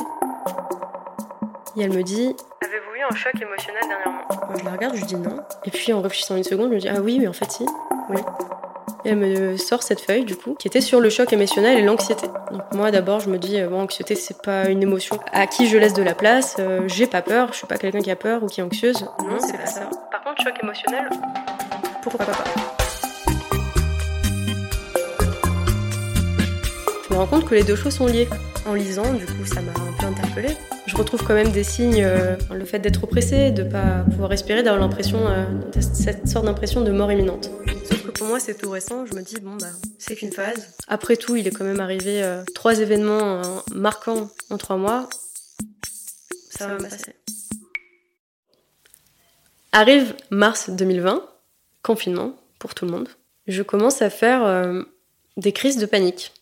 Et 1.77 1.83
elle 1.83 1.93
me 1.93 2.03
dit 2.03 2.35
un 3.11 3.15
choc 3.15 3.35
émotionnel 3.41 3.83
dernièrement? 3.89 4.27
Je 4.59 4.65
la 4.65 4.73
regarde, 4.73 4.97
je 4.97 5.05
dis 5.05 5.17
non. 5.17 5.39
Et 5.65 5.71
puis 5.71 5.93
en 5.93 6.01
réfléchissant 6.01 6.37
une 6.37 6.45
seconde, 6.45 6.71
je 6.71 6.75
me 6.75 6.81
dis 6.81 6.89
ah 6.89 7.01
oui, 7.01 7.19
mais 7.21 7.29
en 7.29 7.33
fait 7.33 7.51
si. 7.51 7.67
Oui. 8.09 8.21
Elle 9.09 9.19
me 9.19 9.57
sort 9.57 9.85
cette 9.85 10.01
feuille 10.01 10.25
du 10.25 10.35
coup, 10.35 10.57
qui 10.59 10.67
était 10.67 10.81
sur 10.81 10.99
le 10.99 11.11
choc 11.11 11.33
émotionnel 11.33 11.79
et 11.79 11.83
l'anxiété. 11.83 12.27
Donc 12.51 12.63
moi 12.73 12.91
d'abord 12.91 13.21
je 13.21 13.31
me 13.31 13.39
dis 13.39 13.63
bon 13.63 13.83
anxiété 13.83 14.17
c'est 14.17 14.43
pas 14.43 14.69
une 14.69 14.83
émotion 14.83 15.21
à 15.33 15.47
qui 15.47 15.69
je 15.69 15.79
laisse 15.79 15.95
de 15.95 16.03
la 16.03 16.15
place. 16.15 16.57
Euh, 16.59 16.89
j'ai 16.89 17.07
pas 17.07 17.23
peur, 17.23 17.51
je 17.53 17.59
suis 17.59 17.69
pas 17.69 17.77
quelqu'un 17.77 18.01
qui 18.01 18.11
a 18.11 18.17
peur 18.17 18.43
ou 18.43 18.47
qui 18.49 18.61
est 18.61 18.65
anxieuse. 18.65 19.07
Non 19.21 19.39
c'est 19.39 19.57
pas 19.57 19.67
ça. 19.67 19.89
Par 20.11 20.25
contre 20.25 20.43
choc 20.43 20.55
émotionnel, 20.61 21.09
pourquoi 22.03 22.27
pas? 22.27 22.33
Je 27.09 27.15
me 27.15 27.19
rends 27.21 27.27
compte 27.27 27.49
que 27.49 27.55
les 27.55 27.63
deux 27.63 27.77
choses 27.77 27.95
sont 27.95 28.07
liées. 28.07 28.29
En 28.67 28.75
lisant, 28.75 29.15
du 29.15 29.25
coup, 29.25 29.45
ça 29.45 29.61
m'a 29.61 29.71
un 29.71 29.93
peu 29.97 30.07
interpellée. 30.07 30.57
Je 30.87 30.97
retrouve 30.97 31.23
quand 31.23 31.35
même 31.35 31.51
des 31.53 31.63
signes, 31.63 32.03
euh, 32.03 32.35
le 32.53 32.65
fait 32.65 32.81
d'être 32.81 33.05
oppressé, 33.05 33.53
de 33.53 33.63
pas 33.63 34.05
pouvoir 34.11 34.29
respirer, 34.29 34.65
d'avoir 34.65 34.83
l'impression, 34.83 35.21
euh, 35.29 35.45
cette 35.79 36.27
sorte 36.27 36.47
d'impression 36.47 36.81
de 36.81 36.91
mort 36.91 37.13
imminente. 37.13 37.49
Pour 38.17 38.27
moi, 38.27 38.41
c'est 38.41 38.55
tout 38.55 38.71
récent. 38.71 39.07
Je 39.07 39.15
me 39.15 39.23
dis, 39.23 39.41
bon, 39.41 39.57
bah, 39.57 39.67
c'est 39.99 40.17
qu'une 40.17 40.33
phase. 40.33 40.75
Après 40.89 41.17
tout, 41.17 41.37
il 41.37 41.47
est 41.47 41.51
quand 41.51 41.65
même 41.65 41.81
arrivé 41.81 42.23
euh, 42.23 42.43
trois 42.55 42.81
événements 42.81 43.63
marquants 43.75 44.31
en 44.51 44.59
trois 44.59 44.77
mois. 44.77 45.09
Ça, 46.51 46.69
va 46.69 46.75
me 46.75 46.83
passer. 46.83 47.15
Arrive 49.73 50.15
mars 50.31 50.71
2020, 50.71 51.23
confinement 51.83 52.35
pour 52.59 52.75
tout 52.75 52.87
le 52.87 52.93
monde. 52.93 53.09
Je 53.47 53.63
commence 53.63 54.01
à 54.01 54.09
faire 54.09 54.85
des 55.37 55.53
crises 55.53 55.77
de 55.77 55.87
panique. 55.87 56.33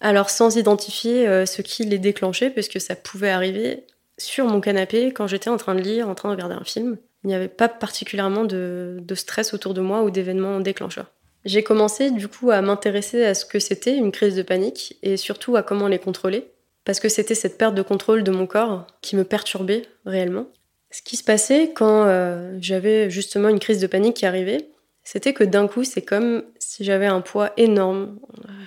Alors 0.00 0.28
sans 0.28 0.56
identifier 0.56 1.26
euh, 1.26 1.46
ce 1.46 1.62
qui 1.62 1.84
les 1.84 1.98
déclenchait, 1.98 2.50
parce 2.50 2.68
que 2.68 2.78
ça 2.78 2.94
pouvait 2.94 3.30
arriver 3.30 3.86
sur 4.18 4.46
mon 4.46 4.60
canapé 4.60 5.12
quand 5.12 5.26
j'étais 5.26 5.48
en 5.48 5.56
train 5.56 5.74
de 5.74 5.80
lire, 5.80 6.08
en 6.08 6.14
train 6.14 6.28
de 6.28 6.34
regarder 6.34 6.54
un 6.54 6.64
film. 6.64 6.98
Il 7.24 7.28
n'y 7.28 7.34
avait 7.34 7.48
pas 7.48 7.68
particulièrement 7.68 8.44
de, 8.44 9.02
stress 9.14 9.54
autour 9.54 9.74
de 9.74 9.80
moi 9.80 10.02
ou 10.02 10.10
d'événements 10.10 10.60
déclencheurs. 10.60 11.10
J'ai 11.44 11.62
commencé 11.62 12.10
du 12.10 12.28
coup 12.28 12.50
à 12.50 12.62
m'intéresser 12.62 13.24
à 13.24 13.34
ce 13.34 13.44
que 13.44 13.58
c'était 13.58 13.96
une 13.96 14.12
crise 14.12 14.36
de 14.36 14.42
panique 14.42 14.98
et 15.02 15.16
surtout 15.16 15.56
à 15.56 15.62
comment 15.62 15.88
les 15.88 15.98
contrôler, 15.98 16.46
parce 16.84 17.00
que 17.00 17.08
c'était 17.08 17.34
cette 17.34 17.58
perte 17.58 17.74
de 17.74 17.82
contrôle 17.82 18.22
de 18.22 18.30
mon 18.30 18.46
corps 18.46 18.86
qui 19.00 19.16
me 19.16 19.24
perturbait 19.24 19.82
réellement. 20.06 20.46
Ce 20.90 21.02
qui 21.02 21.16
se 21.16 21.24
passait 21.24 21.72
quand 21.74 22.04
euh, 22.06 22.56
j'avais 22.60 23.10
justement 23.10 23.48
une 23.48 23.58
crise 23.58 23.80
de 23.80 23.86
panique 23.86 24.16
qui 24.16 24.26
arrivait, 24.26 24.68
c'était 25.02 25.34
que 25.34 25.44
d'un 25.44 25.66
coup, 25.66 25.84
c'est 25.84 26.02
comme 26.02 26.44
si 26.58 26.84
j'avais 26.84 27.06
un 27.06 27.20
poids 27.20 27.52
énorme, 27.56 28.18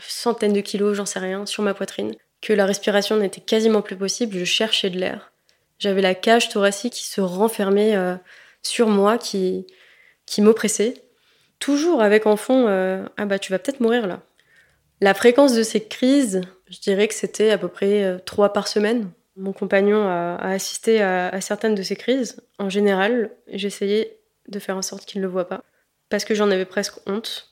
centaines 0.07 0.53
de 0.53 0.61
kilos, 0.61 0.95
j'en 0.95 1.05
sais 1.05 1.19
rien, 1.19 1.45
sur 1.45 1.63
ma 1.63 1.73
poitrine, 1.73 2.13
que 2.41 2.53
la 2.53 2.65
respiration 2.65 3.17
n'était 3.17 3.41
quasiment 3.41 3.81
plus 3.81 3.95
possible, 3.95 4.37
je 4.37 4.45
cherchais 4.45 4.91
de 4.91 4.99
l'air. 4.99 5.31
J'avais 5.79 6.01
la 6.01 6.15
cage 6.15 6.49
thoracique 6.49 6.93
qui 6.93 7.05
se 7.05 7.21
renfermait 7.21 7.95
euh, 7.95 8.15
sur 8.63 8.87
moi, 8.87 9.17
qui, 9.17 9.67
qui 10.25 10.41
m'oppressait. 10.41 11.03
Toujours 11.59 12.01
avec 12.01 12.25
en 12.25 12.35
fond, 12.35 12.67
euh, 12.67 13.03
ah 13.17 13.25
bah 13.25 13.39
tu 13.39 13.51
vas 13.51 13.59
peut-être 13.59 13.79
mourir 13.79 14.07
là. 14.07 14.21
La 15.01 15.13
fréquence 15.13 15.53
de 15.53 15.63
ces 15.63 15.83
crises, 15.83 16.41
je 16.69 16.79
dirais 16.79 17.07
que 17.07 17.13
c'était 17.13 17.49
à 17.51 17.57
peu 17.57 17.67
près 17.67 18.03
euh, 18.03 18.17
trois 18.19 18.53
par 18.53 18.67
semaine. 18.67 19.09
Mon 19.35 19.53
compagnon 19.53 20.07
a, 20.07 20.35
assisté 20.37 21.01
à, 21.01 21.29
à, 21.29 21.41
certaines 21.41 21.75
de 21.75 21.83
ces 21.83 21.95
crises. 21.95 22.41
En 22.57 22.69
général, 22.69 23.31
j'essayais 23.47 24.19
de 24.47 24.59
faire 24.59 24.77
en 24.77 24.81
sorte 24.81 25.05
qu'il 25.05 25.21
ne 25.21 25.25
le 25.25 25.31
voit 25.31 25.47
pas 25.47 25.63
parce 26.09 26.25
que 26.25 26.35
j'en 26.35 26.51
avais 26.51 26.65
presque 26.65 26.95
honte. 27.05 27.51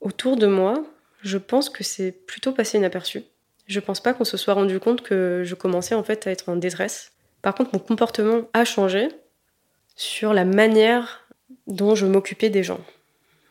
Autour 0.00 0.36
de 0.36 0.46
moi, 0.46 0.84
je 1.22 1.38
pense 1.38 1.70
que 1.70 1.84
c'est 1.84 2.12
plutôt 2.12 2.52
passé 2.52 2.78
inaperçu. 2.78 3.22
Je 3.66 3.80
pense 3.80 4.00
pas 4.00 4.14
qu'on 4.14 4.24
se 4.24 4.36
soit 4.36 4.54
rendu 4.54 4.80
compte 4.80 5.02
que 5.02 5.42
je 5.44 5.54
commençais 5.54 5.94
en 5.94 6.02
fait 6.02 6.26
à 6.26 6.30
être 6.30 6.48
en 6.48 6.56
détresse. 6.56 7.12
Par 7.42 7.54
contre, 7.54 7.70
mon 7.72 7.80
comportement 7.80 8.48
a 8.52 8.64
changé 8.64 9.08
sur 9.98 10.32
la 10.32 10.44
manière 10.44 11.26
dont 11.66 11.96
je 11.96 12.06
m'occupais 12.06 12.50
des 12.50 12.62
gens. 12.62 12.80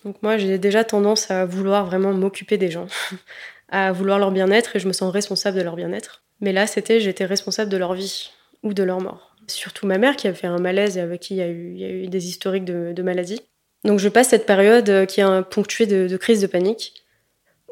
Donc 0.06 0.16
moi, 0.24 0.38
j'ai 0.38 0.58
déjà 0.58 0.86
tendance 0.86 1.30
à 1.30 1.46
vouloir 1.46 1.86
vraiment 1.86 2.14
m'occuper 2.14 2.58
des 2.58 2.72
gens, 2.72 2.88
à 3.70 3.92
vouloir 3.92 4.18
leur 4.18 4.32
bien-être 4.32 4.78
et 4.78 4.80
je 4.80 4.88
me 4.88 4.94
sens 4.94 5.12
responsable 5.12 5.58
de 5.58 5.62
leur 5.62 5.76
bien-être. 5.76 6.24
Mais 6.40 6.54
là, 6.54 6.66
c'était 6.66 7.02
j'étais 7.02 7.26
responsable 7.26 7.70
de 7.70 7.76
leur 7.76 7.94
vie 7.94 8.32
ou 8.64 8.74
de 8.74 8.82
leur 8.82 9.02
mort. 9.02 9.36
Surtout 9.48 9.88
ma 9.88 9.98
mère 9.98 10.16
qui 10.16 10.30
a 10.30 10.34
fait 10.34 10.48
un 10.48 10.58
malaise 10.58 10.98
et 10.98 11.02
avec 11.02 11.20
qui 11.20 11.36
il 11.36 11.38
y 11.38 11.42
a 11.42 11.50
eu, 11.50 12.08
des 12.08 12.28
historiques 12.28 12.66
de, 12.66 12.94
de 12.94 13.04
maladie. 13.04 13.42
Donc 13.84 14.00
je 14.00 14.08
passe 14.08 14.30
cette 14.30 14.46
période 14.46 14.90
euh, 14.90 15.06
qui 15.06 15.20
est 15.20 15.42
ponctuée 15.50 15.86
de, 15.86 16.08
de 16.08 16.18
crise 16.18 16.40
de 16.40 16.48
panique. 16.48 17.04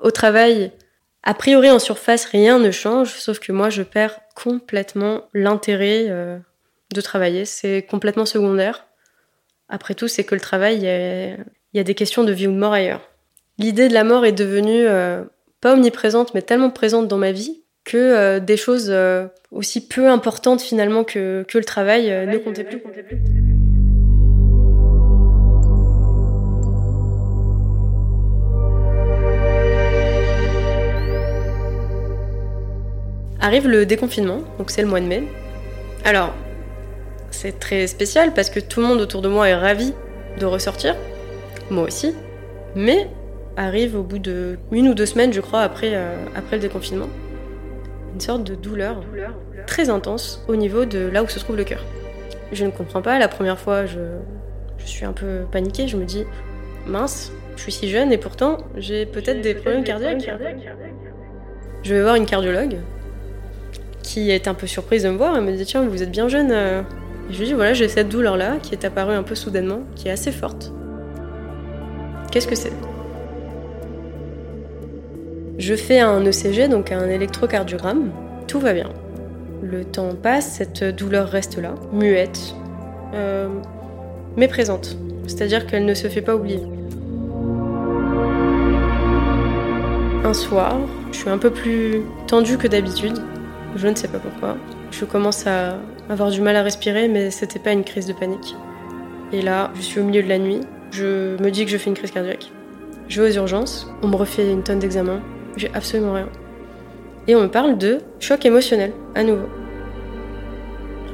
Au 0.01 0.12
travail, 0.12 0.72
a 1.24 1.34
priori 1.34 1.70
en 1.72 1.79
surface, 1.79 2.25
rien 2.25 2.60
ne 2.60 2.72
change, 2.72 3.13
sauf 3.13 3.39
que 3.39 3.53
moi 3.53 3.70
je 3.70 3.84
perds 3.84 4.20
complètement 4.36 5.29
l'intérêt 5.34 6.08
euh, 6.10 6.38
de 6.95 7.01
travailler. 7.01 7.45
C'est 7.45 7.83
complètement 7.83 8.25
secondaire. 8.25 8.87
Après 9.69 9.93
tout, 9.93 10.07
c'est 10.07 10.23
que 10.23 10.35
le 10.35 10.41
travail, 10.41 10.77
il 10.77 11.37
y, 11.73 11.79
a 11.79 11.83
des 11.83 11.95
questions 11.95 12.23
de 12.23 12.31
vie 12.31 12.47
ou 12.47 12.51
de 12.51 12.57
mort 12.57 12.73
ailleurs. 12.73 13.09
L'idée 13.57 13.87
de 13.87 13.93
la 13.93 14.03
mort 14.03 14.25
est 14.25 14.31
devenue 14.31 14.85
euh, 14.85 15.23
pas 15.61 15.73
omniprésente, 15.73 16.33
mais 16.33 16.41
tellement 16.41 16.69
présente 16.69 17.07
dans 17.07 17.17
ma 17.17 17.31
vie 17.31 17.61
que 17.83 18.39
des 18.39 18.57
choses 18.57 18.91
aussi 19.51 19.87
peu 19.87 20.09
importantes 20.09 20.59
finalement 20.61 21.03
que, 21.03 21.45
le 21.53 21.63
travail 21.63 22.09
ne 22.09 22.37
comptaient 22.37 22.63
plus. 22.63 22.81
Arrive 33.45 33.67
le 33.67 33.85
déconfinement, 33.85 34.41
donc 34.57 34.71
c'est 34.71 34.81
le 34.81 34.87
mois 34.87 34.99
de 34.99 35.05
mai. 35.05 35.23
Alors, 36.03 36.33
c'est 37.36 37.60
très 37.60 37.88
spécial 37.88 38.34
parce 38.34 38.50
que 38.50 38.60
tout 38.60 38.82
le 38.82 38.88
monde 38.88 39.01
autour 39.01 39.22
de 39.22 39.27
moi 39.27 39.50
est 39.50 39.56
ravi 39.56 39.94
de 40.39 40.46
ressortir, 40.46 40.96
moi 41.70 41.84
aussi, 41.84 42.13
mais 42.75 43.10
arrive 43.58 43.96
au 43.96 44.04
bout 44.04 44.20
de 44.20 44.58
une 44.72 44.89
ou 44.89 44.94
deux 44.94 45.06
semaines, 45.06 45.34
je 45.34 45.42
crois, 45.42 45.62
après, 45.62 45.92
euh, 45.94 46.15
après 46.36 46.58
le 46.58 46.62
déconfinement, 46.62 47.10
une 48.13 48.20
sorte 48.20 48.44
de 48.44 48.56
douleur, 48.56 49.01
très 49.68 49.89
intense 49.89 50.44
au 50.48 50.56
niveau 50.56 50.86
de 50.86 51.08
là 51.08 51.24
où 51.24 51.27
se 51.27 51.39
trouve 51.39 51.58
le 51.58 51.63
cœur. 51.63 51.84
Je 52.51 52.65
ne 52.65 52.72
comprends 52.72 53.01
pas, 53.01 53.20
la 53.20 53.27
première 53.27 53.60
fois, 53.60 53.86
je, 53.86 54.00
je 54.77 54.86
suis 54.86 55.06
un 55.06 55.13
peu 55.13 55.42
paniquée, 55.51 55.88
je 55.88 55.98
me 55.98 56.06
dis, 56.06 56.25
mince, 56.86 57.32
je 57.56 57.62
suis 57.62 57.72
si 57.72 57.89
jeune 57.89 58.12
et 58.12 58.18
pourtant 58.18 58.58
j'ai 58.77 59.06
peut-être 59.06 59.42
des 59.42 59.56
problèmes 59.56 59.84
cardiaques. 59.84 60.30
Je 61.84 61.94
vais 61.94 62.01
voir 62.01 62.15
une 62.15 62.25
cardiologue, 62.25 62.77
qui 64.01 64.32
est 64.32 64.48
un 64.48 64.54
peu 64.54 64.68
surprise 64.68 65.04
de 65.04 65.10
me 65.10 65.18
voir. 65.18 65.36
Elle 65.38 65.44
me 65.44 65.51
dit 65.51 65.65
Tiens, 65.65 65.86
vous 65.86 66.01
êtes 66.01 66.12
bien 66.12 66.27
jeune. 66.27 66.51
Je 67.29 67.39
lui 67.39 67.46
dis 67.46 67.53
Voilà, 67.53 67.74
j'ai 67.74 67.88
cette 67.88 68.10
douleur-là 68.10 68.58
qui 68.62 68.74
est 68.74 68.86
apparue 68.86 69.13
un 69.13 69.24
peu 69.24 69.36
soudainement, 69.36 69.82
qui 69.96 70.08
est 70.08 70.12
assez 70.12 70.32
forte. 70.32 70.72
Qu'est-ce 72.32 72.48
que 72.48 72.55
c'est? 72.55 72.74
Je 75.58 75.74
fais 75.74 76.00
un 76.00 76.25
ECG, 76.25 76.67
donc 76.67 76.91
un 76.91 77.08
électrocardiogramme. 77.08 78.12
Tout 78.48 78.60
va 78.60 78.74
bien. 78.74 78.89
Le 79.62 79.86
temps 79.86 80.13
passe, 80.13 80.51
cette 80.51 80.84
douleur 80.84 81.29
reste 81.29 81.58
là, 81.58 81.75
muette, 81.94 82.53
euh, 83.13 83.48
mais 84.36 84.48
présente. 84.48 84.98
C'est-à-dire 85.27 85.65
qu'elle 85.65 85.86
ne 85.86 85.94
se 85.94 86.08
fait 86.08 86.22
pas 86.22 86.36
oublier. 86.36 86.60
Un 90.24 90.34
soir, 90.34 90.77
je 91.12 91.17
suis 91.17 91.29
un 91.29 91.38
peu 91.38 91.51
plus 91.51 92.01
tendue 92.27 92.58
que 92.58 92.67
d'habitude. 92.67 93.17
Je 93.75 93.88
ne 93.88 93.96
sais 93.96 94.08
pas 94.08 94.20
pourquoi. 94.20 94.58
Je 94.91 95.03
commence 95.03 95.46
à 95.48 95.77
avoir 96.10 96.32
du 96.32 96.41
mal 96.41 96.55
à 96.55 96.63
respirer, 96.63 97.08
mais 97.08 97.29
c'était 97.29 97.60
pas 97.60 97.72
une 97.72 97.84
crise 97.84 98.05
de 98.05 98.13
panique. 98.13 98.55
Et 99.34 99.41
là, 99.41 99.72
je 99.75 99.82
suis 99.82 100.00
au 100.00 100.03
milieu 100.03 100.24
de 100.24 100.29
la 100.29 100.38
nuit. 100.38 100.62
Je 100.91 101.41
me 101.41 101.50
dis 101.50 101.65
que 101.65 101.72
je 101.72 101.77
fais 101.77 101.89
une 101.89 101.96
crise 101.96 102.12
cardiaque. 102.12 102.51
Je 103.10 103.22
vais 103.22 103.29
aux 103.32 103.34
urgences. 103.34 103.88
On 104.01 104.08
me 104.08 104.15
refait 104.15 104.50
une 104.50 104.63
tonne 104.63 104.79
d'examens. 104.79 105.20
J'ai 105.58 105.70
absolument 105.74 106.13
rien. 106.13 106.29
Et 107.27 107.36
on 107.36 107.41
me 107.41 107.48
parle 107.48 107.77
de 107.77 108.00
choc 108.20 108.46
émotionnel, 108.46 108.94
à 109.15 109.24
nouveau. 109.24 109.48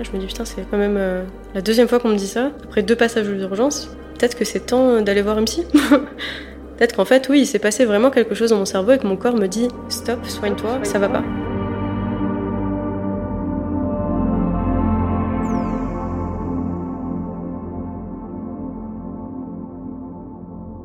je 0.01 0.11
me 0.11 0.17
dis, 0.19 0.27
putain, 0.27 0.45
c'est 0.45 0.65
quand 0.69 0.77
même 0.77 0.97
euh, 0.97 1.23
la 1.55 1.61
deuxième 1.61 1.87
fois 1.87 1.99
qu'on 1.99 2.09
me 2.09 2.15
dit 2.15 2.27
ça. 2.27 2.51
Après 2.63 2.83
deux 2.83 2.95
passages 2.95 3.27
aux 3.27 3.39
urgences, 3.39 3.95
peut-être 4.19 4.37
que 4.37 4.45
c'est 4.45 4.59
temps 4.59 5.01
d'aller 5.01 5.21
voir 5.21 5.43
psy. 5.45 5.65
peut-être 6.77 6.95
qu'en 6.95 7.05
fait, 7.05 7.27
oui, 7.29 7.41
il 7.41 7.45
s'est 7.47 7.59
passé 7.59 7.85
vraiment 7.85 8.11
quelque 8.11 8.35
chose 8.35 8.49
dans 8.49 8.57
mon 8.57 8.65
cerveau 8.65 8.91
et 8.91 8.97
que 8.99 9.07
mon 9.07 9.15
corps 9.15 9.35
me 9.35 9.47
dit, 9.47 9.69
stop, 9.89 10.25
soigne-toi, 10.25 10.79
ça 10.83 10.99
va 10.99 11.09
pas. 11.09 11.23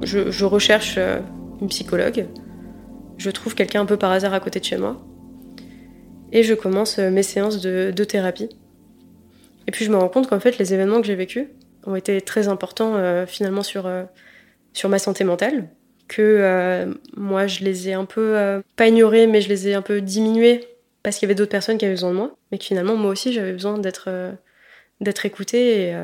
Je, 0.06 0.44
recherche 0.44 0.94
euh, 0.98 1.18
une 1.60 1.68
psychologue. 1.68 2.26
Je 3.18 3.28
trouve 3.30 3.56
quelqu'un 3.56 3.80
un 3.80 3.86
peu 3.86 3.96
par 3.96 4.12
hasard 4.12 4.34
à 4.34 4.40
côté 4.40 4.60
de 4.60 4.64
chez 4.64 4.76
moi. 4.76 5.04
Et 6.30 6.44
je 6.44 6.54
commence 6.54 7.00
euh, 7.00 7.10
mes 7.10 7.24
séances 7.24 7.60
de, 7.60 8.04
thérapie. 8.04 8.48
Et 9.66 9.72
puis 9.72 9.84
je 9.84 9.90
me 9.90 9.96
rends 9.96 10.08
compte 10.08 10.28
qu'en 10.28 10.38
fait, 10.38 10.58
les 10.58 10.72
événements 10.72 11.00
que 11.00 11.08
j'ai 11.08 11.16
vécus 11.16 11.48
ont 11.86 11.96
été 11.96 12.20
très 12.20 12.46
importants 12.46 12.94
euh, 12.94 13.26
finalement 13.26 13.64
sur, 13.64 13.90
sur 14.72 14.88
ma 14.88 15.00
santé 15.00 15.24
mentale. 15.24 15.68
Que 16.06 16.86
moi, 17.16 17.48
je 17.48 17.64
les 17.64 17.88
ai 17.88 17.94
un 17.94 18.04
peu, 18.04 18.62
pas 18.76 18.86
ignorés, 18.86 19.26
mais 19.26 19.40
je 19.40 19.48
les 19.48 19.66
ai 19.66 19.74
un 19.74 19.82
peu 19.82 20.00
diminués 20.00 20.64
parce 21.02 21.18
qu'il 21.18 21.26
y 21.26 21.28
avait 21.28 21.34
d'autres 21.34 21.50
personnes 21.50 21.78
qui 21.78 21.84
avaient 21.84 21.94
besoin 21.94 22.10
de 22.10 22.16
moi. 22.16 22.36
Mais 22.52 22.58
que 22.58 22.64
finalement, 22.64 22.94
moi 22.94 23.10
aussi, 23.10 23.32
j'avais 23.32 23.52
besoin 23.52 23.76
d'être 23.78 24.08
d'être 25.00 25.26
écoutée. 25.26 25.88
Et, 25.88 25.96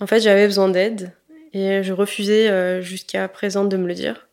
en 0.00 0.08
fait, 0.08 0.18
j'avais 0.18 0.46
besoin 0.46 0.68
d'aide 0.68 1.12
et 1.52 1.82
je 1.82 1.92
refusais 1.92 2.80
jusqu'à 2.82 3.28
présent 3.28 3.64
de 3.64 3.76
me 3.76 3.86
le 3.86 3.94
dire. 3.94 4.28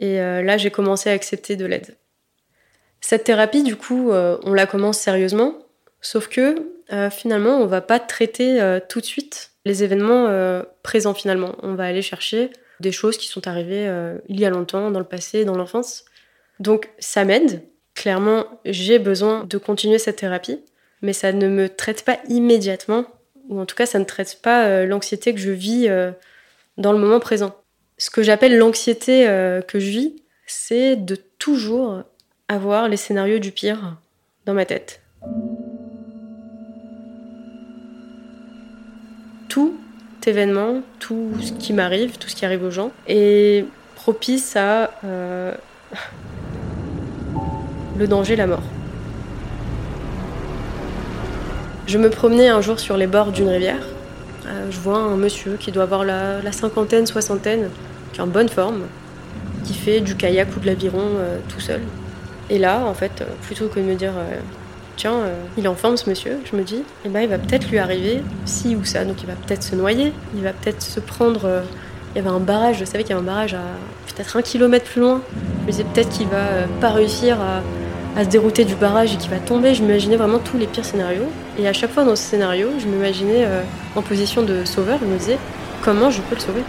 Et 0.00 0.16
là, 0.18 0.56
j'ai 0.56 0.70
commencé 0.70 1.10
à 1.10 1.12
accepter 1.12 1.56
de 1.56 1.66
l'aide. 1.66 1.96
Cette 3.00 3.24
thérapie, 3.24 3.62
du 3.62 3.76
coup, 3.76 4.10
on 4.12 4.52
la 4.52 4.66
commence 4.66 4.98
sérieusement, 4.98 5.58
sauf 6.00 6.28
que 6.28 6.72
finalement, 7.10 7.58
on 7.58 7.66
va 7.66 7.80
pas 7.80 8.00
traiter 8.00 8.78
tout 8.88 9.00
de 9.00 9.06
suite 9.06 9.52
les 9.64 9.84
événements 9.84 10.62
présents 10.82 11.14
finalement. 11.14 11.56
On 11.62 11.74
va 11.74 11.84
aller 11.84 12.02
chercher 12.02 12.50
des 12.80 12.92
choses 12.92 13.18
qui 13.18 13.26
sont 13.26 13.48
arrivées 13.48 13.92
il 14.28 14.38
y 14.38 14.44
a 14.44 14.50
longtemps, 14.50 14.90
dans 14.90 15.00
le 15.00 15.04
passé, 15.04 15.44
dans 15.44 15.56
l'enfance. 15.56 16.04
Donc 16.60 16.90
ça 16.98 17.24
m'aide. 17.24 17.62
Clairement, 17.94 18.60
j'ai 18.64 19.00
besoin 19.00 19.42
de 19.44 19.58
continuer 19.58 19.98
cette 19.98 20.16
thérapie, 20.16 20.60
mais 21.02 21.12
ça 21.12 21.32
ne 21.32 21.48
me 21.48 21.68
traite 21.68 22.04
pas 22.04 22.18
immédiatement, 22.28 23.04
ou 23.48 23.60
en 23.60 23.66
tout 23.66 23.74
cas 23.74 23.86
ça 23.86 23.98
ne 23.98 24.04
traite 24.04 24.40
pas 24.42 24.66
euh, 24.66 24.86
l'anxiété 24.86 25.34
que 25.34 25.40
je 25.40 25.50
vis 25.50 25.88
euh, 25.88 26.12
dans 26.76 26.92
le 26.92 26.98
moment 26.98 27.20
présent. 27.20 27.54
Ce 27.96 28.10
que 28.10 28.22
j'appelle 28.22 28.56
l'anxiété 28.56 29.28
euh, 29.28 29.60
que 29.60 29.80
je 29.80 29.90
vis, 29.90 30.22
c'est 30.46 30.96
de 30.96 31.16
toujours 31.38 32.02
avoir 32.48 32.88
les 32.88 32.96
scénarios 32.96 33.38
du 33.38 33.50
pire 33.50 33.96
dans 34.46 34.54
ma 34.54 34.64
tête. 34.64 35.00
Tout 39.48 39.78
événement, 40.26 40.82
tout 40.98 41.32
ce 41.40 41.52
qui 41.52 41.72
m'arrive, 41.72 42.18
tout 42.18 42.28
ce 42.28 42.36
qui 42.36 42.44
arrive 42.44 42.62
aux 42.62 42.70
gens, 42.70 42.92
est 43.06 43.64
propice 43.94 44.56
à 44.56 44.90
le 47.98 48.06
danger, 48.06 48.36
la 48.36 48.46
mort. 48.46 48.62
Je 51.88 51.96
me 51.96 52.10
promenais 52.10 52.48
un 52.48 52.60
jour 52.60 52.78
sur 52.78 52.98
les 52.98 53.06
bords 53.06 53.32
d'une 53.32 53.48
rivière. 53.48 53.80
Euh, 54.46 54.70
je 54.70 54.78
vois 54.78 54.98
un 54.98 55.16
monsieur 55.16 55.56
qui 55.58 55.72
doit 55.72 55.84
avoir 55.84 56.04
la, 56.04 56.52
cinquantaine, 56.52 57.06
soixantaine, 57.06 57.70
qui 58.12 58.20
est 58.20 58.22
en 58.22 58.26
bonne 58.26 58.50
forme, 58.50 58.82
qui 59.64 59.72
fait 59.72 60.00
du 60.00 60.14
kayak 60.14 60.54
ou 60.54 60.60
de 60.60 60.66
l'aviron 60.66 61.00
euh, 61.16 61.38
tout 61.48 61.60
seul. 61.60 61.80
Et 62.50 62.58
là, 62.58 62.84
en 62.84 62.92
fait, 62.92 63.22
euh, 63.22 63.24
plutôt 63.40 63.68
que 63.68 63.80
de 63.80 63.86
me 63.86 63.94
dire 63.94 64.12
tiens, 64.96 65.20
il 65.56 65.64
est 65.64 65.68
en 65.68 65.76
forme 65.76 65.96
ce 65.96 66.10
monsieur, 66.10 66.38
je 66.44 66.56
me 66.56 66.62
dis, 66.62 66.82
eh 67.06 67.08
ben, 67.08 67.20
il 67.20 67.28
va 67.28 67.38
peut-être 67.38 67.70
lui 67.70 67.78
arriver 67.78 68.20
ci 68.44 68.76
ou 68.76 68.84
ça. 68.84 69.06
Donc 69.06 69.22
il 69.22 69.26
va 69.26 69.34
peut-être 69.46 69.62
se 69.62 69.74
noyer, 69.74 70.12
il 70.34 70.42
va 70.42 70.52
peut-être 70.52 70.82
se 70.82 71.00
prendre. 71.00 71.62
il 72.14 72.18
y 72.18 72.20
avait 72.20 72.28
un 72.28 72.40
barrage, 72.40 72.80
je 72.80 72.84
savais 72.84 73.02
qu'il 73.02 73.16
y 73.16 73.18
avait 73.18 73.26
un 73.26 73.32
barrage 73.32 73.54
à 73.54 73.62
peut-être 74.14 74.36
un 74.36 74.42
kilomètre 74.42 74.84
plus 74.84 75.00
loin. 75.00 75.22
Je 75.62 75.66
me 75.66 75.70
disais 75.70 75.84
peut-être 75.94 76.10
qu'il 76.10 76.26
va 76.26 76.66
pas 76.82 76.90
réussir 76.90 77.40
à, 77.40 77.62
à 78.16 78.24
se 78.24 78.28
dérouter 78.28 78.64
du 78.64 78.74
barrage 78.74 79.14
et 79.14 79.16
qui 79.16 79.28
va 79.28 79.38
tomber. 79.38 79.74
Je 79.74 79.82
m'imaginais 79.82 80.16
vraiment 80.16 80.38
tous 80.38 80.58
les 80.58 80.66
pires 80.66 80.84
scénarios. 80.84 81.30
Et 81.58 81.68
à 81.68 81.72
chaque 81.72 81.92
fois 81.92 82.04
dans 82.04 82.16
ce 82.16 82.22
scénario, 82.22 82.68
je 82.78 82.86
m'imaginais 82.86 83.44
euh, 83.44 83.62
en 83.94 84.02
position 84.02 84.42
de 84.42 84.64
sauveur. 84.64 84.98
Je 85.00 85.06
me 85.06 85.16
disais 85.16 85.38
comment 85.82 86.10
je 86.10 86.20
peux 86.22 86.34
le 86.34 86.40
sauver? 86.40 86.62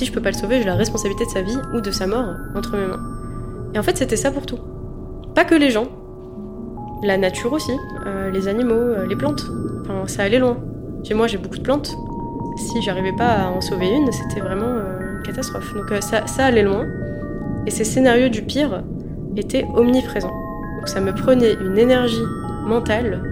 Si 0.00 0.06
je 0.06 0.12
peux 0.12 0.22
pas 0.22 0.30
le 0.30 0.36
sauver, 0.36 0.60
j'ai 0.60 0.64
la 0.64 0.76
responsabilité 0.76 1.26
de 1.26 1.30
sa 1.30 1.42
vie 1.42 1.58
ou 1.74 1.82
de 1.82 1.90
sa 1.90 2.06
mort 2.06 2.34
entre 2.54 2.74
mes 2.78 2.86
mains. 2.86 3.02
Et 3.74 3.78
en 3.78 3.82
fait, 3.82 3.98
c'était 3.98 4.16
ça 4.16 4.30
pour 4.30 4.46
tout. 4.46 4.58
Pas 5.34 5.44
que 5.44 5.54
les 5.54 5.68
gens, 5.68 5.88
la 7.02 7.18
nature 7.18 7.52
aussi, 7.52 7.76
euh, 8.06 8.30
les 8.30 8.48
animaux, 8.48 8.72
euh, 8.72 9.06
les 9.06 9.14
plantes. 9.14 9.44
Enfin, 9.82 10.06
ça 10.06 10.22
allait 10.22 10.38
loin. 10.38 10.56
Chez 11.04 11.12
moi, 11.12 11.26
j'ai 11.26 11.36
beaucoup 11.36 11.58
de 11.58 11.62
plantes. 11.62 11.98
Si 12.56 12.80
j'arrivais 12.80 13.12
pas 13.12 13.28
à 13.28 13.50
en 13.50 13.60
sauver 13.60 13.90
une, 13.90 14.10
c'était 14.10 14.40
vraiment 14.40 14.64
euh, 14.64 15.18
une 15.18 15.22
catastrophe. 15.22 15.74
Donc 15.74 15.92
ça, 16.00 16.26
ça 16.26 16.46
allait 16.46 16.62
loin. 16.62 16.86
Et 17.66 17.70
ces 17.70 17.84
scénarios 17.84 18.30
du 18.30 18.40
pire 18.40 18.82
étaient 19.36 19.66
omniprésents. 19.76 20.32
Donc 20.78 20.88
ça 20.88 21.02
me 21.02 21.12
prenait 21.12 21.52
une 21.60 21.76
énergie 21.76 22.24
mentale 22.64 23.22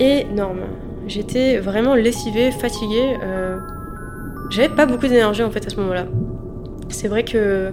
énorme. 0.00 0.62
J'étais 1.06 1.58
vraiment 1.58 1.94
lessivée, 1.94 2.50
fatiguée. 2.50 3.16
J'avais 4.50 4.68
pas 4.68 4.84
beaucoup 4.84 5.06
d'énergie 5.06 5.44
en 5.44 5.50
fait 5.50 5.64
à 5.64 5.70
ce 5.70 5.76
moment-là. 5.76 6.06
C'est 6.88 7.06
vrai 7.06 7.24
que 7.24 7.72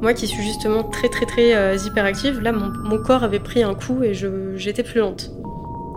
moi 0.00 0.14
qui 0.14 0.26
suis 0.26 0.42
justement 0.42 0.82
très 0.82 1.10
très 1.10 1.26
très 1.26 1.54
euh, 1.54 1.76
hyperactive, 1.76 2.40
là 2.40 2.50
mon, 2.50 2.98
corps 2.98 3.24
avait 3.24 3.40
pris 3.40 3.62
un 3.62 3.74
coup 3.74 4.02
et 4.02 4.14
j'étais 4.14 4.82
plus 4.82 5.00
lente. 5.00 5.30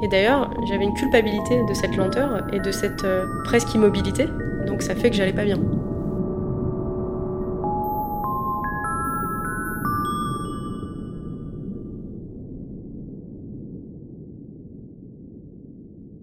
Et 0.04 0.08
d'ailleurs, 0.10 0.52
j'avais 0.68 0.84
une 0.84 0.94
culpabilité 0.94 1.64
de 1.68 1.74
cette 1.74 1.96
lenteur 1.96 2.46
et 2.54 2.60
de 2.60 2.72
cette 2.72 3.06
euh, 3.06 3.26
presque 3.46 3.74
immobilité, 3.74 4.28
donc 4.68 4.82
ça 4.82 4.96
fait 4.96 5.10
que 5.10 5.16
j'allais 5.16 5.34
pas 5.34 5.46
bien. 5.46 5.60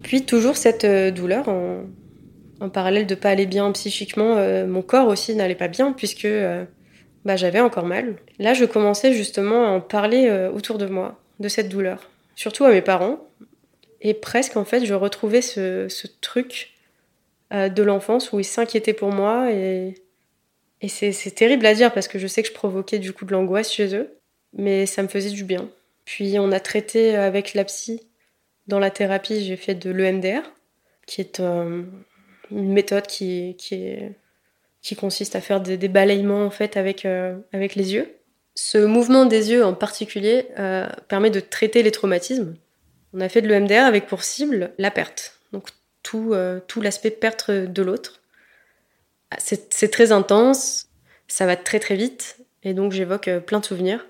Puis 0.03 0.25
toujours 0.25 0.55
cette 0.55 0.85
euh, 0.85 1.09
douleur 1.09 1.49
en, 1.49 1.85
en 2.65 2.69
parallèle 2.69 3.07
de 3.07 3.15
pas 3.15 3.29
aller 3.29 3.45
bien 3.45 3.71
psychiquement, 3.71 4.35
mon 4.65 4.81
corps 4.81 5.07
aussi 5.07 5.35
n'allait 5.35 5.55
pas 5.55 5.67
bien 5.67 5.93
puisque 5.93 6.27
bah, 7.25 7.35
j'avais 7.35 7.59
encore 7.59 7.87
mal. 7.87 8.15
Là, 8.37 8.53
je 8.53 8.65
commençais 8.65 9.11
justement 9.11 9.65
à 9.65 9.69
en 9.69 9.81
parler 9.81 10.27
euh, 10.27 10.51
autour 10.51 10.77
de 10.77 10.85
moi, 10.85 11.19
de 11.39 11.49
cette 11.49 11.69
douleur, 11.69 12.09
surtout 12.35 12.63
à 12.63 12.71
mes 12.71 12.83
parents. 12.83 13.27
Et 13.99 14.13
presque, 14.13 14.55
en 14.55 14.63
fait, 14.63 14.85
je 14.85 14.93
retrouvais 14.93 15.41
ce, 15.41 15.87
truc 16.21 16.73
euh, 17.51 17.67
de 17.67 17.81
l'enfance 17.81 18.31
où 18.31 18.39
ils 18.39 18.45
s'inquiétaient 18.45 18.93
pour 18.93 19.11
moi. 19.11 19.51
Et, 19.51 19.95
et 20.81 20.87
c'est 20.87 21.31
terrible 21.31 21.65
à 21.65 21.73
dire 21.73 21.91
parce 21.91 22.07
que 22.07 22.19
je 22.19 22.27
sais 22.27 22.43
que 22.43 22.49
je 22.49 22.53
provoquais 22.53 22.99
du 22.99 23.11
coup 23.11 23.25
de 23.25 23.31
l'angoisse 23.31 23.73
chez 23.73 23.95
eux, 23.95 24.15
mais 24.53 24.85
ça 24.85 25.01
me 25.01 25.07
faisait 25.07 25.31
du 25.31 25.43
bien. 25.43 25.67
Puis 26.05 26.37
on 26.37 26.51
a 26.51 26.59
traité 26.59 27.15
avec 27.15 27.55
la 27.55 27.63
psy. 27.63 28.01
Dans 28.67 28.79
la 28.79 28.91
thérapie, 28.91 29.43
j'ai 29.43 29.55
fait 29.55 29.75
de 29.75 29.89
l'EMDR, 29.89 30.41
qui 31.07 31.21
est 31.21 31.39
euh, 31.39 31.81
une 32.51 32.71
méthode 32.71 33.07
qui, 33.07 33.55
qui 34.85 34.95
consiste 34.95 35.35
à 35.35 35.41
faire 35.41 35.61
des, 35.61 35.87
balayements 35.87 36.45
en 36.45 36.51
fait 36.51 36.77
avec, 36.77 37.05
euh, 37.05 37.35
avec 37.53 37.73
les 37.73 37.95
yeux. 37.95 38.07
Ce 38.53 38.77
mouvement 38.77 39.25
des 39.25 39.49
yeux 39.49 39.65
en 39.65 39.73
particulier 39.73 40.47
euh, 40.59 40.87
permet 41.07 41.31
de 41.31 41.39
traiter 41.39 41.81
les 41.81 41.89
traumatismes. 41.89 42.53
On 43.11 43.19
a 43.19 43.27
fait 43.27 43.41
de 43.41 43.47
l'EMDR 43.47 43.83
avec 43.83 44.05
pour 44.05 44.23
cible 44.23 44.73
la 44.77 44.91
perte, 44.91 45.39
donc 45.53 45.69
tout, 46.03 46.33
euh, 46.33 46.59
tout 46.67 46.81
l'aspect 46.81 47.09
perte 47.09 47.49
de 47.49 47.81
l'autre. 47.81 48.21
Ah, 49.31 49.37
c'est 49.39 49.89
très 49.89 50.11
intense, 50.11 50.87
ça 51.27 51.47
va 51.47 51.55
très 51.55 51.79
très 51.79 51.95
vite, 51.95 52.37
et 52.61 52.75
donc 52.75 52.91
j'évoque 52.91 53.29
plein 53.39 53.61
de 53.61 53.65
souvenirs. 53.65 54.05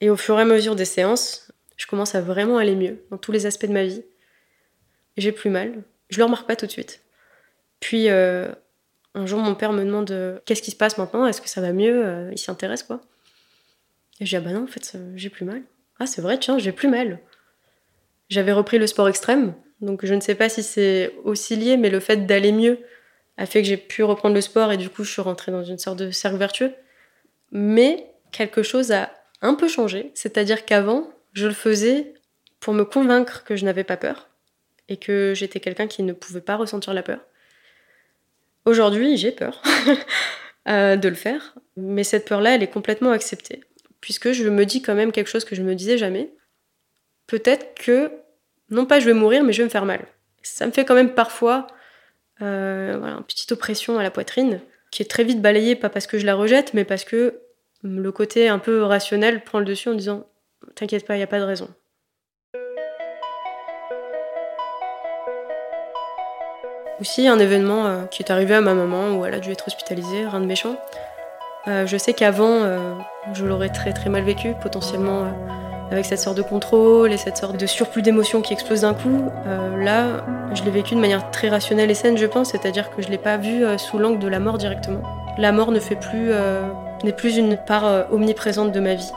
Et 0.00 0.08
au 0.08 0.16
fur 0.16 0.38
et 0.38 0.42
à 0.42 0.46
mesure 0.46 0.74
des 0.74 0.86
séances, 0.86 1.52
je 1.76 1.86
commence 1.86 2.14
à 2.14 2.22
vraiment 2.22 2.56
aller 2.56 2.76
mieux 2.76 3.04
dans 3.10 3.18
tous 3.18 3.30
les 3.30 3.44
aspects 3.44 3.66
de 3.66 3.72
ma 3.72 3.84
vie. 3.84 4.02
J'ai 5.18 5.32
plus 5.32 5.50
mal. 5.50 5.82
Je 6.08 6.16
le 6.16 6.24
remarque 6.24 6.46
pas 6.46 6.56
tout 6.56 6.66
de 6.66 6.70
suite. 6.70 7.02
Puis 7.80 8.08
un 9.18 9.26
jour, 9.26 9.40
mon 9.40 9.54
père 9.54 9.72
me 9.72 9.84
demande 9.84 10.10
euh, 10.10 10.38
qu'est-ce 10.44 10.62
qui 10.62 10.70
se 10.70 10.76
passe 10.76 10.98
maintenant, 10.98 11.26
est-ce 11.26 11.40
que 11.40 11.48
ça 11.48 11.60
va 11.60 11.72
mieux? 11.72 12.06
Euh, 12.06 12.30
Il 12.32 12.38
s'intéresse 12.38 12.82
quoi 12.82 13.00
Et 14.20 14.26
je 14.26 14.30
dis 14.30 14.36
ah 14.36 14.40
bah 14.40 14.52
non, 14.52 14.64
en 14.64 14.66
fait, 14.66 14.96
j'ai 15.16 15.30
plus 15.30 15.44
mal. 15.44 15.62
Ah, 15.98 16.06
c'est 16.06 16.22
vrai, 16.22 16.38
tiens, 16.38 16.58
j'ai 16.58 16.72
plus 16.72 16.88
mal. 16.88 17.18
J'avais 18.28 18.52
repris 18.52 18.78
le 18.78 18.86
sport 18.86 19.08
extrême, 19.08 19.54
donc 19.80 20.04
je 20.04 20.14
ne 20.14 20.20
sais 20.20 20.34
pas 20.34 20.48
si 20.48 20.62
c'est 20.62 21.14
aussi 21.24 21.56
lié, 21.56 21.76
mais 21.76 21.90
le 21.90 21.98
fait 21.98 22.26
d'aller 22.26 22.52
mieux 22.52 22.78
a 23.38 23.46
fait 23.46 23.62
que 23.62 23.68
j'ai 23.68 23.76
pu 23.76 24.02
reprendre 24.02 24.34
le 24.34 24.40
sport 24.40 24.70
et 24.72 24.76
du 24.76 24.90
coup, 24.90 25.02
je 25.04 25.10
suis 25.10 25.22
rentrée 25.22 25.50
dans 25.50 25.64
une 25.64 25.78
sorte 25.78 25.98
de 25.98 26.10
cercle 26.10 26.36
vertueux. 26.36 26.72
Mais 27.50 28.12
quelque 28.30 28.62
chose 28.62 28.92
a 28.92 29.10
un 29.40 29.54
peu 29.54 29.68
changé, 29.68 30.10
c'est-à-dire 30.14 30.64
qu'avant, 30.64 31.10
je 31.32 31.46
le 31.46 31.54
faisais 31.54 32.14
pour 32.60 32.74
me 32.74 32.84
convaincre 32.84 33.44
que 33.44 33.56
je 33.56 33.64
n'avais 33.64 33.84
pas 33.84 33.96
peur 33.96 34.28
et 34.88 34.96
que 34.96 35.32
j'étais 35.34 35.60
quelqu'un 35.60 35.86
qui 35.86 36.02
ne 36.02 36.12
pouvait 36.12 36.40
pas 36.40 36.56
ressentir 36.56 36.92
la 36.92 37.02
peur. 37.02 37.20
Aujourd'hui, 38.68 39.16
j'ai 39.16 39.32
peur 39.32 39.62
euh, 40.68 40.96
de 40.96 41.08
le 41.08 41.14
faire, 41.14 41.54
mais 41.78 42.04
cette 42.04 42.28
peur-là, 42.28 42.54
elle 42.54 42.62
est 42.62 42.70
complètement 42.70 43.12
acceptée, 43.12 43.64
puisque 44.02 44.32
je 44.32 44.46
me 44.46 44.66
dis 44.66 44.82
quand 44.82 44.94
même 44.94 45.10
quelque 45.10 45.30
chose 45.30 45.46
que 45.46 45.56
je 45.56 45.62
me 45.62 45.74
disais 45.74 45.96
jamais. 45.96 46.34
Peut-être 47.26 47.74
que, 47.74 48.12
non 48.68 48.84
pas 48.84 49.00
je 49.00 49.06
vais 49.06 49.14
mourir, 49.14 49.42
mais 49.42 49.54
je 49.54 49.62
vais 49.62 49.64
me 49.64 49.70
faire 49.70 49.86
mal. 49.86 50.06
Ça 50.42 50.66
me 50.66 50.70
fait 50.70 50.84
quand 50.84 50.94
même 50.94 51.14
parfois 51.14 51.66
euh, 52.42 53.02
une 53.02 53.24
petite 53.24 53.52
oppression 53.52 53.98
à 53.98 54.02
la 54.02 54.10
poitrine, 54.10 54.60
qui 54.90 55.00
est 55.02 55.10
très 55.10 55.24
vite 55.24 55.40
balayée, 55.40 55.74
pas 55.74 55.88
parce 55.88 56.06
que 56.06 56.18
je 56.18 56.26
la 56.26 56.34
rejette, 56.34 56.74
mais 56.74 56.84
parce 56.84 57.04
que 57.04 57.40
le 57.82 58.12
côté 58.12 58.48
un 58.48 58.58
peu 58.58 58.82
rationnel 58.82 59.44
prend 59.44 59.60
le 59.60 59.64
dessus 59.64 59.88
en 59.88 59.94
disant 59.94 60.26
T'inquiète 60.74 61.06
pas, 61.06 61.14
il 61.14 61.20
n'y 61.20 61.24
a 61.24 61.26
pas 61.26 61.40
de 61.40 61.44
raison. 61.44 61.74
Aussi 67.00 67.28
un 67.28 67.38
événement 67.38 67.86
euh, 67.86 68.04
qui 68.10 68.24
est 68.24 68.30
arrivé 68.32 68.54
à 68.54 68.60
ma 68.60 68.74
maman 68.74 69.16
où 69.16 69.24
elle 69.24 69.34
a 69.34 69.38
dû 69.38 69.52
être 69.52 69.68
hospitalisée, 69.68 70.26
rien 70.26 70.40
de 70.40 70.46
méchant. 70.46 70.74
Euh, 71.68 71.86
je 71.86 71.96
sais 71.96 72.12
qu'avant, 72.12 72.50
euh, 72.50 72.78
je 73.34 73.44
l'aurais 73.44 73.68
très 73.68 73.92
très 73.92 74.10
mal 74.10 74.24
vécu, 74.24 74.54
potentiellement 74.60 75.26
avec 75.92 76.04
cette 76.04 76.18
sorte 76.18 76.36
de 76.36 76.42
contrôle 76.42 77.12
et 77.12 77.16
cette 77.16 77.36
sorte 77.36 77.56
de 77.56 77.66
surplus 77.66 78.02
d'émotions 78.02 78.42
qui 78.42 78.52
explose 78.52 78.80
d'un 78.80 78.94
coup. 78.94 79.30
Là, 79.78 80.24
je 80.52 80.62
l'ai 80.64 80.70
vécu 80.70 80.94
de 80.94 81.00
manière 81.00 81.30
très 81.30 81.48
rationnelle 81.48 81.90
et 81.90 81.94
saine, 81.94 82.18
je 82.18 82.26
pense, 82.26 82.50
c'est-à-dire 82.50 82.90
que 82.94 83.00
je 83.00 83.08
l'ai 83.08 83.16
pas 83.16 83.38
vu 83.38 83.64
sous 83.78 83.96
l'angle 83.96 84.18
de 84.18 84.28
la 84.28 84.38
mort 84.38 84.58
directement. 84.58 85.00
La 85.38 85.50
mort 85.50 85.72
ne 85.72 85.80
fait 85.80 85.96
plus, 85.96 86.30
n'est 87.04 87.12
plus 87.12 87.38
une 87.38 87.56
part 87.56 88.04
omniprésente 88.12 88.70
de 88.70 88.80
ma 88.80 88.94
vie. 88.94 89.12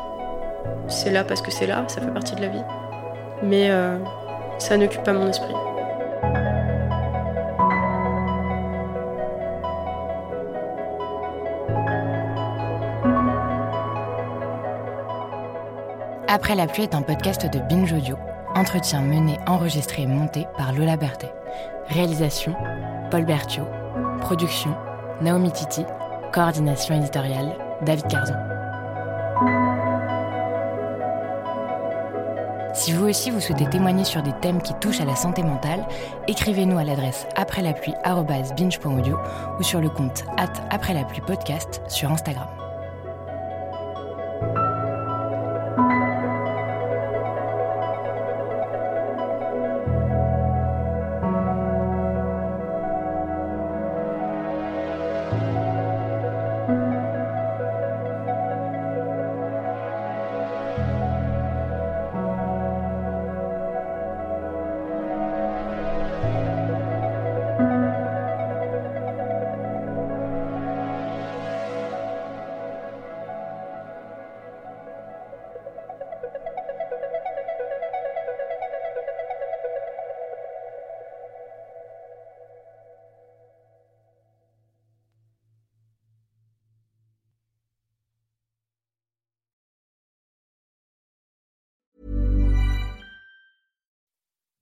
C'est 0.88 1.12
là 1.12 1.26
parce 1.26 1.42
que 1.42 1.52
c'est 1.52 1.68
là, 1.68 1.84
ça 1.90 2.00
fait 2.00 2.12
partie 2.12 2.36
de 2.36 2.42
la 2.42 2.48
vie. 2.48 2.64
Mais 3.44 3.70
ça 4.58 4.78
n'occupe 4.78 5.04
pas 5.04 5.12
mon 5.12 5.28
esprit. 5.28 5.54
Après 16.34 16.56
la 16.56 16.66
pluie 16.66 16.84
est 16.84 16.96
un 16.96 17.02
podcast 17.02 17.46
de 17.46 17.60
Binge 17.60 17.92
Audio. 17.92 18.16
Entretien 18.56 19.02
mené, 19.02 19.38
enregistré 19.48 20.04
et 20.04 20.08
monté 20.08 20.48
par 20.58 20.72
Lola 20.72 20.96
Berthet. 20.96 21.30
Réalisation 21.90 22.56
Paul 23.12 23.26
Berthiaud. 23.26 23.68
Production 24.22 24.74
Naomi 25.20 25.52
Titi. 25.52 25.84
Coordination 26.32 26.96
éditoriale 26.96 27.58
David 27.82 28.08
Carzon. 28.08 28.36
Si 32.74 32.94
vous 32.94 33.10
aussi 33.10 33.30
vous 33.30 33.42
souhaitez 33.42 33.66
témoigner 33.66 34.06
sur 34.06 34.24
des 34.24 34.32
thèmes 34.42 34.62
qui 34.62 34.74
touchent 34.76 35.02
à 35.02 35.06
la 35.06 35.18
santé 35.18 35.44
mentale, 35.44 35.86
écrivez-nous 36.30 36.78
à 36.78 36.86
l'adresse 36.86 37.28
après 37.36 37.62
la 37.62 37.74
pluie 37.74 37.94
ou 39.60 39.64
sur 39.64 39.82
le 39.82 39.90
compte 39.90 40.24
après 40.70 40.94
la 40.94 41.04
pluie 41.04 41.20
podcast 41.28 41.82
sur 41.90 42.10
Instagram. 42.10 42.48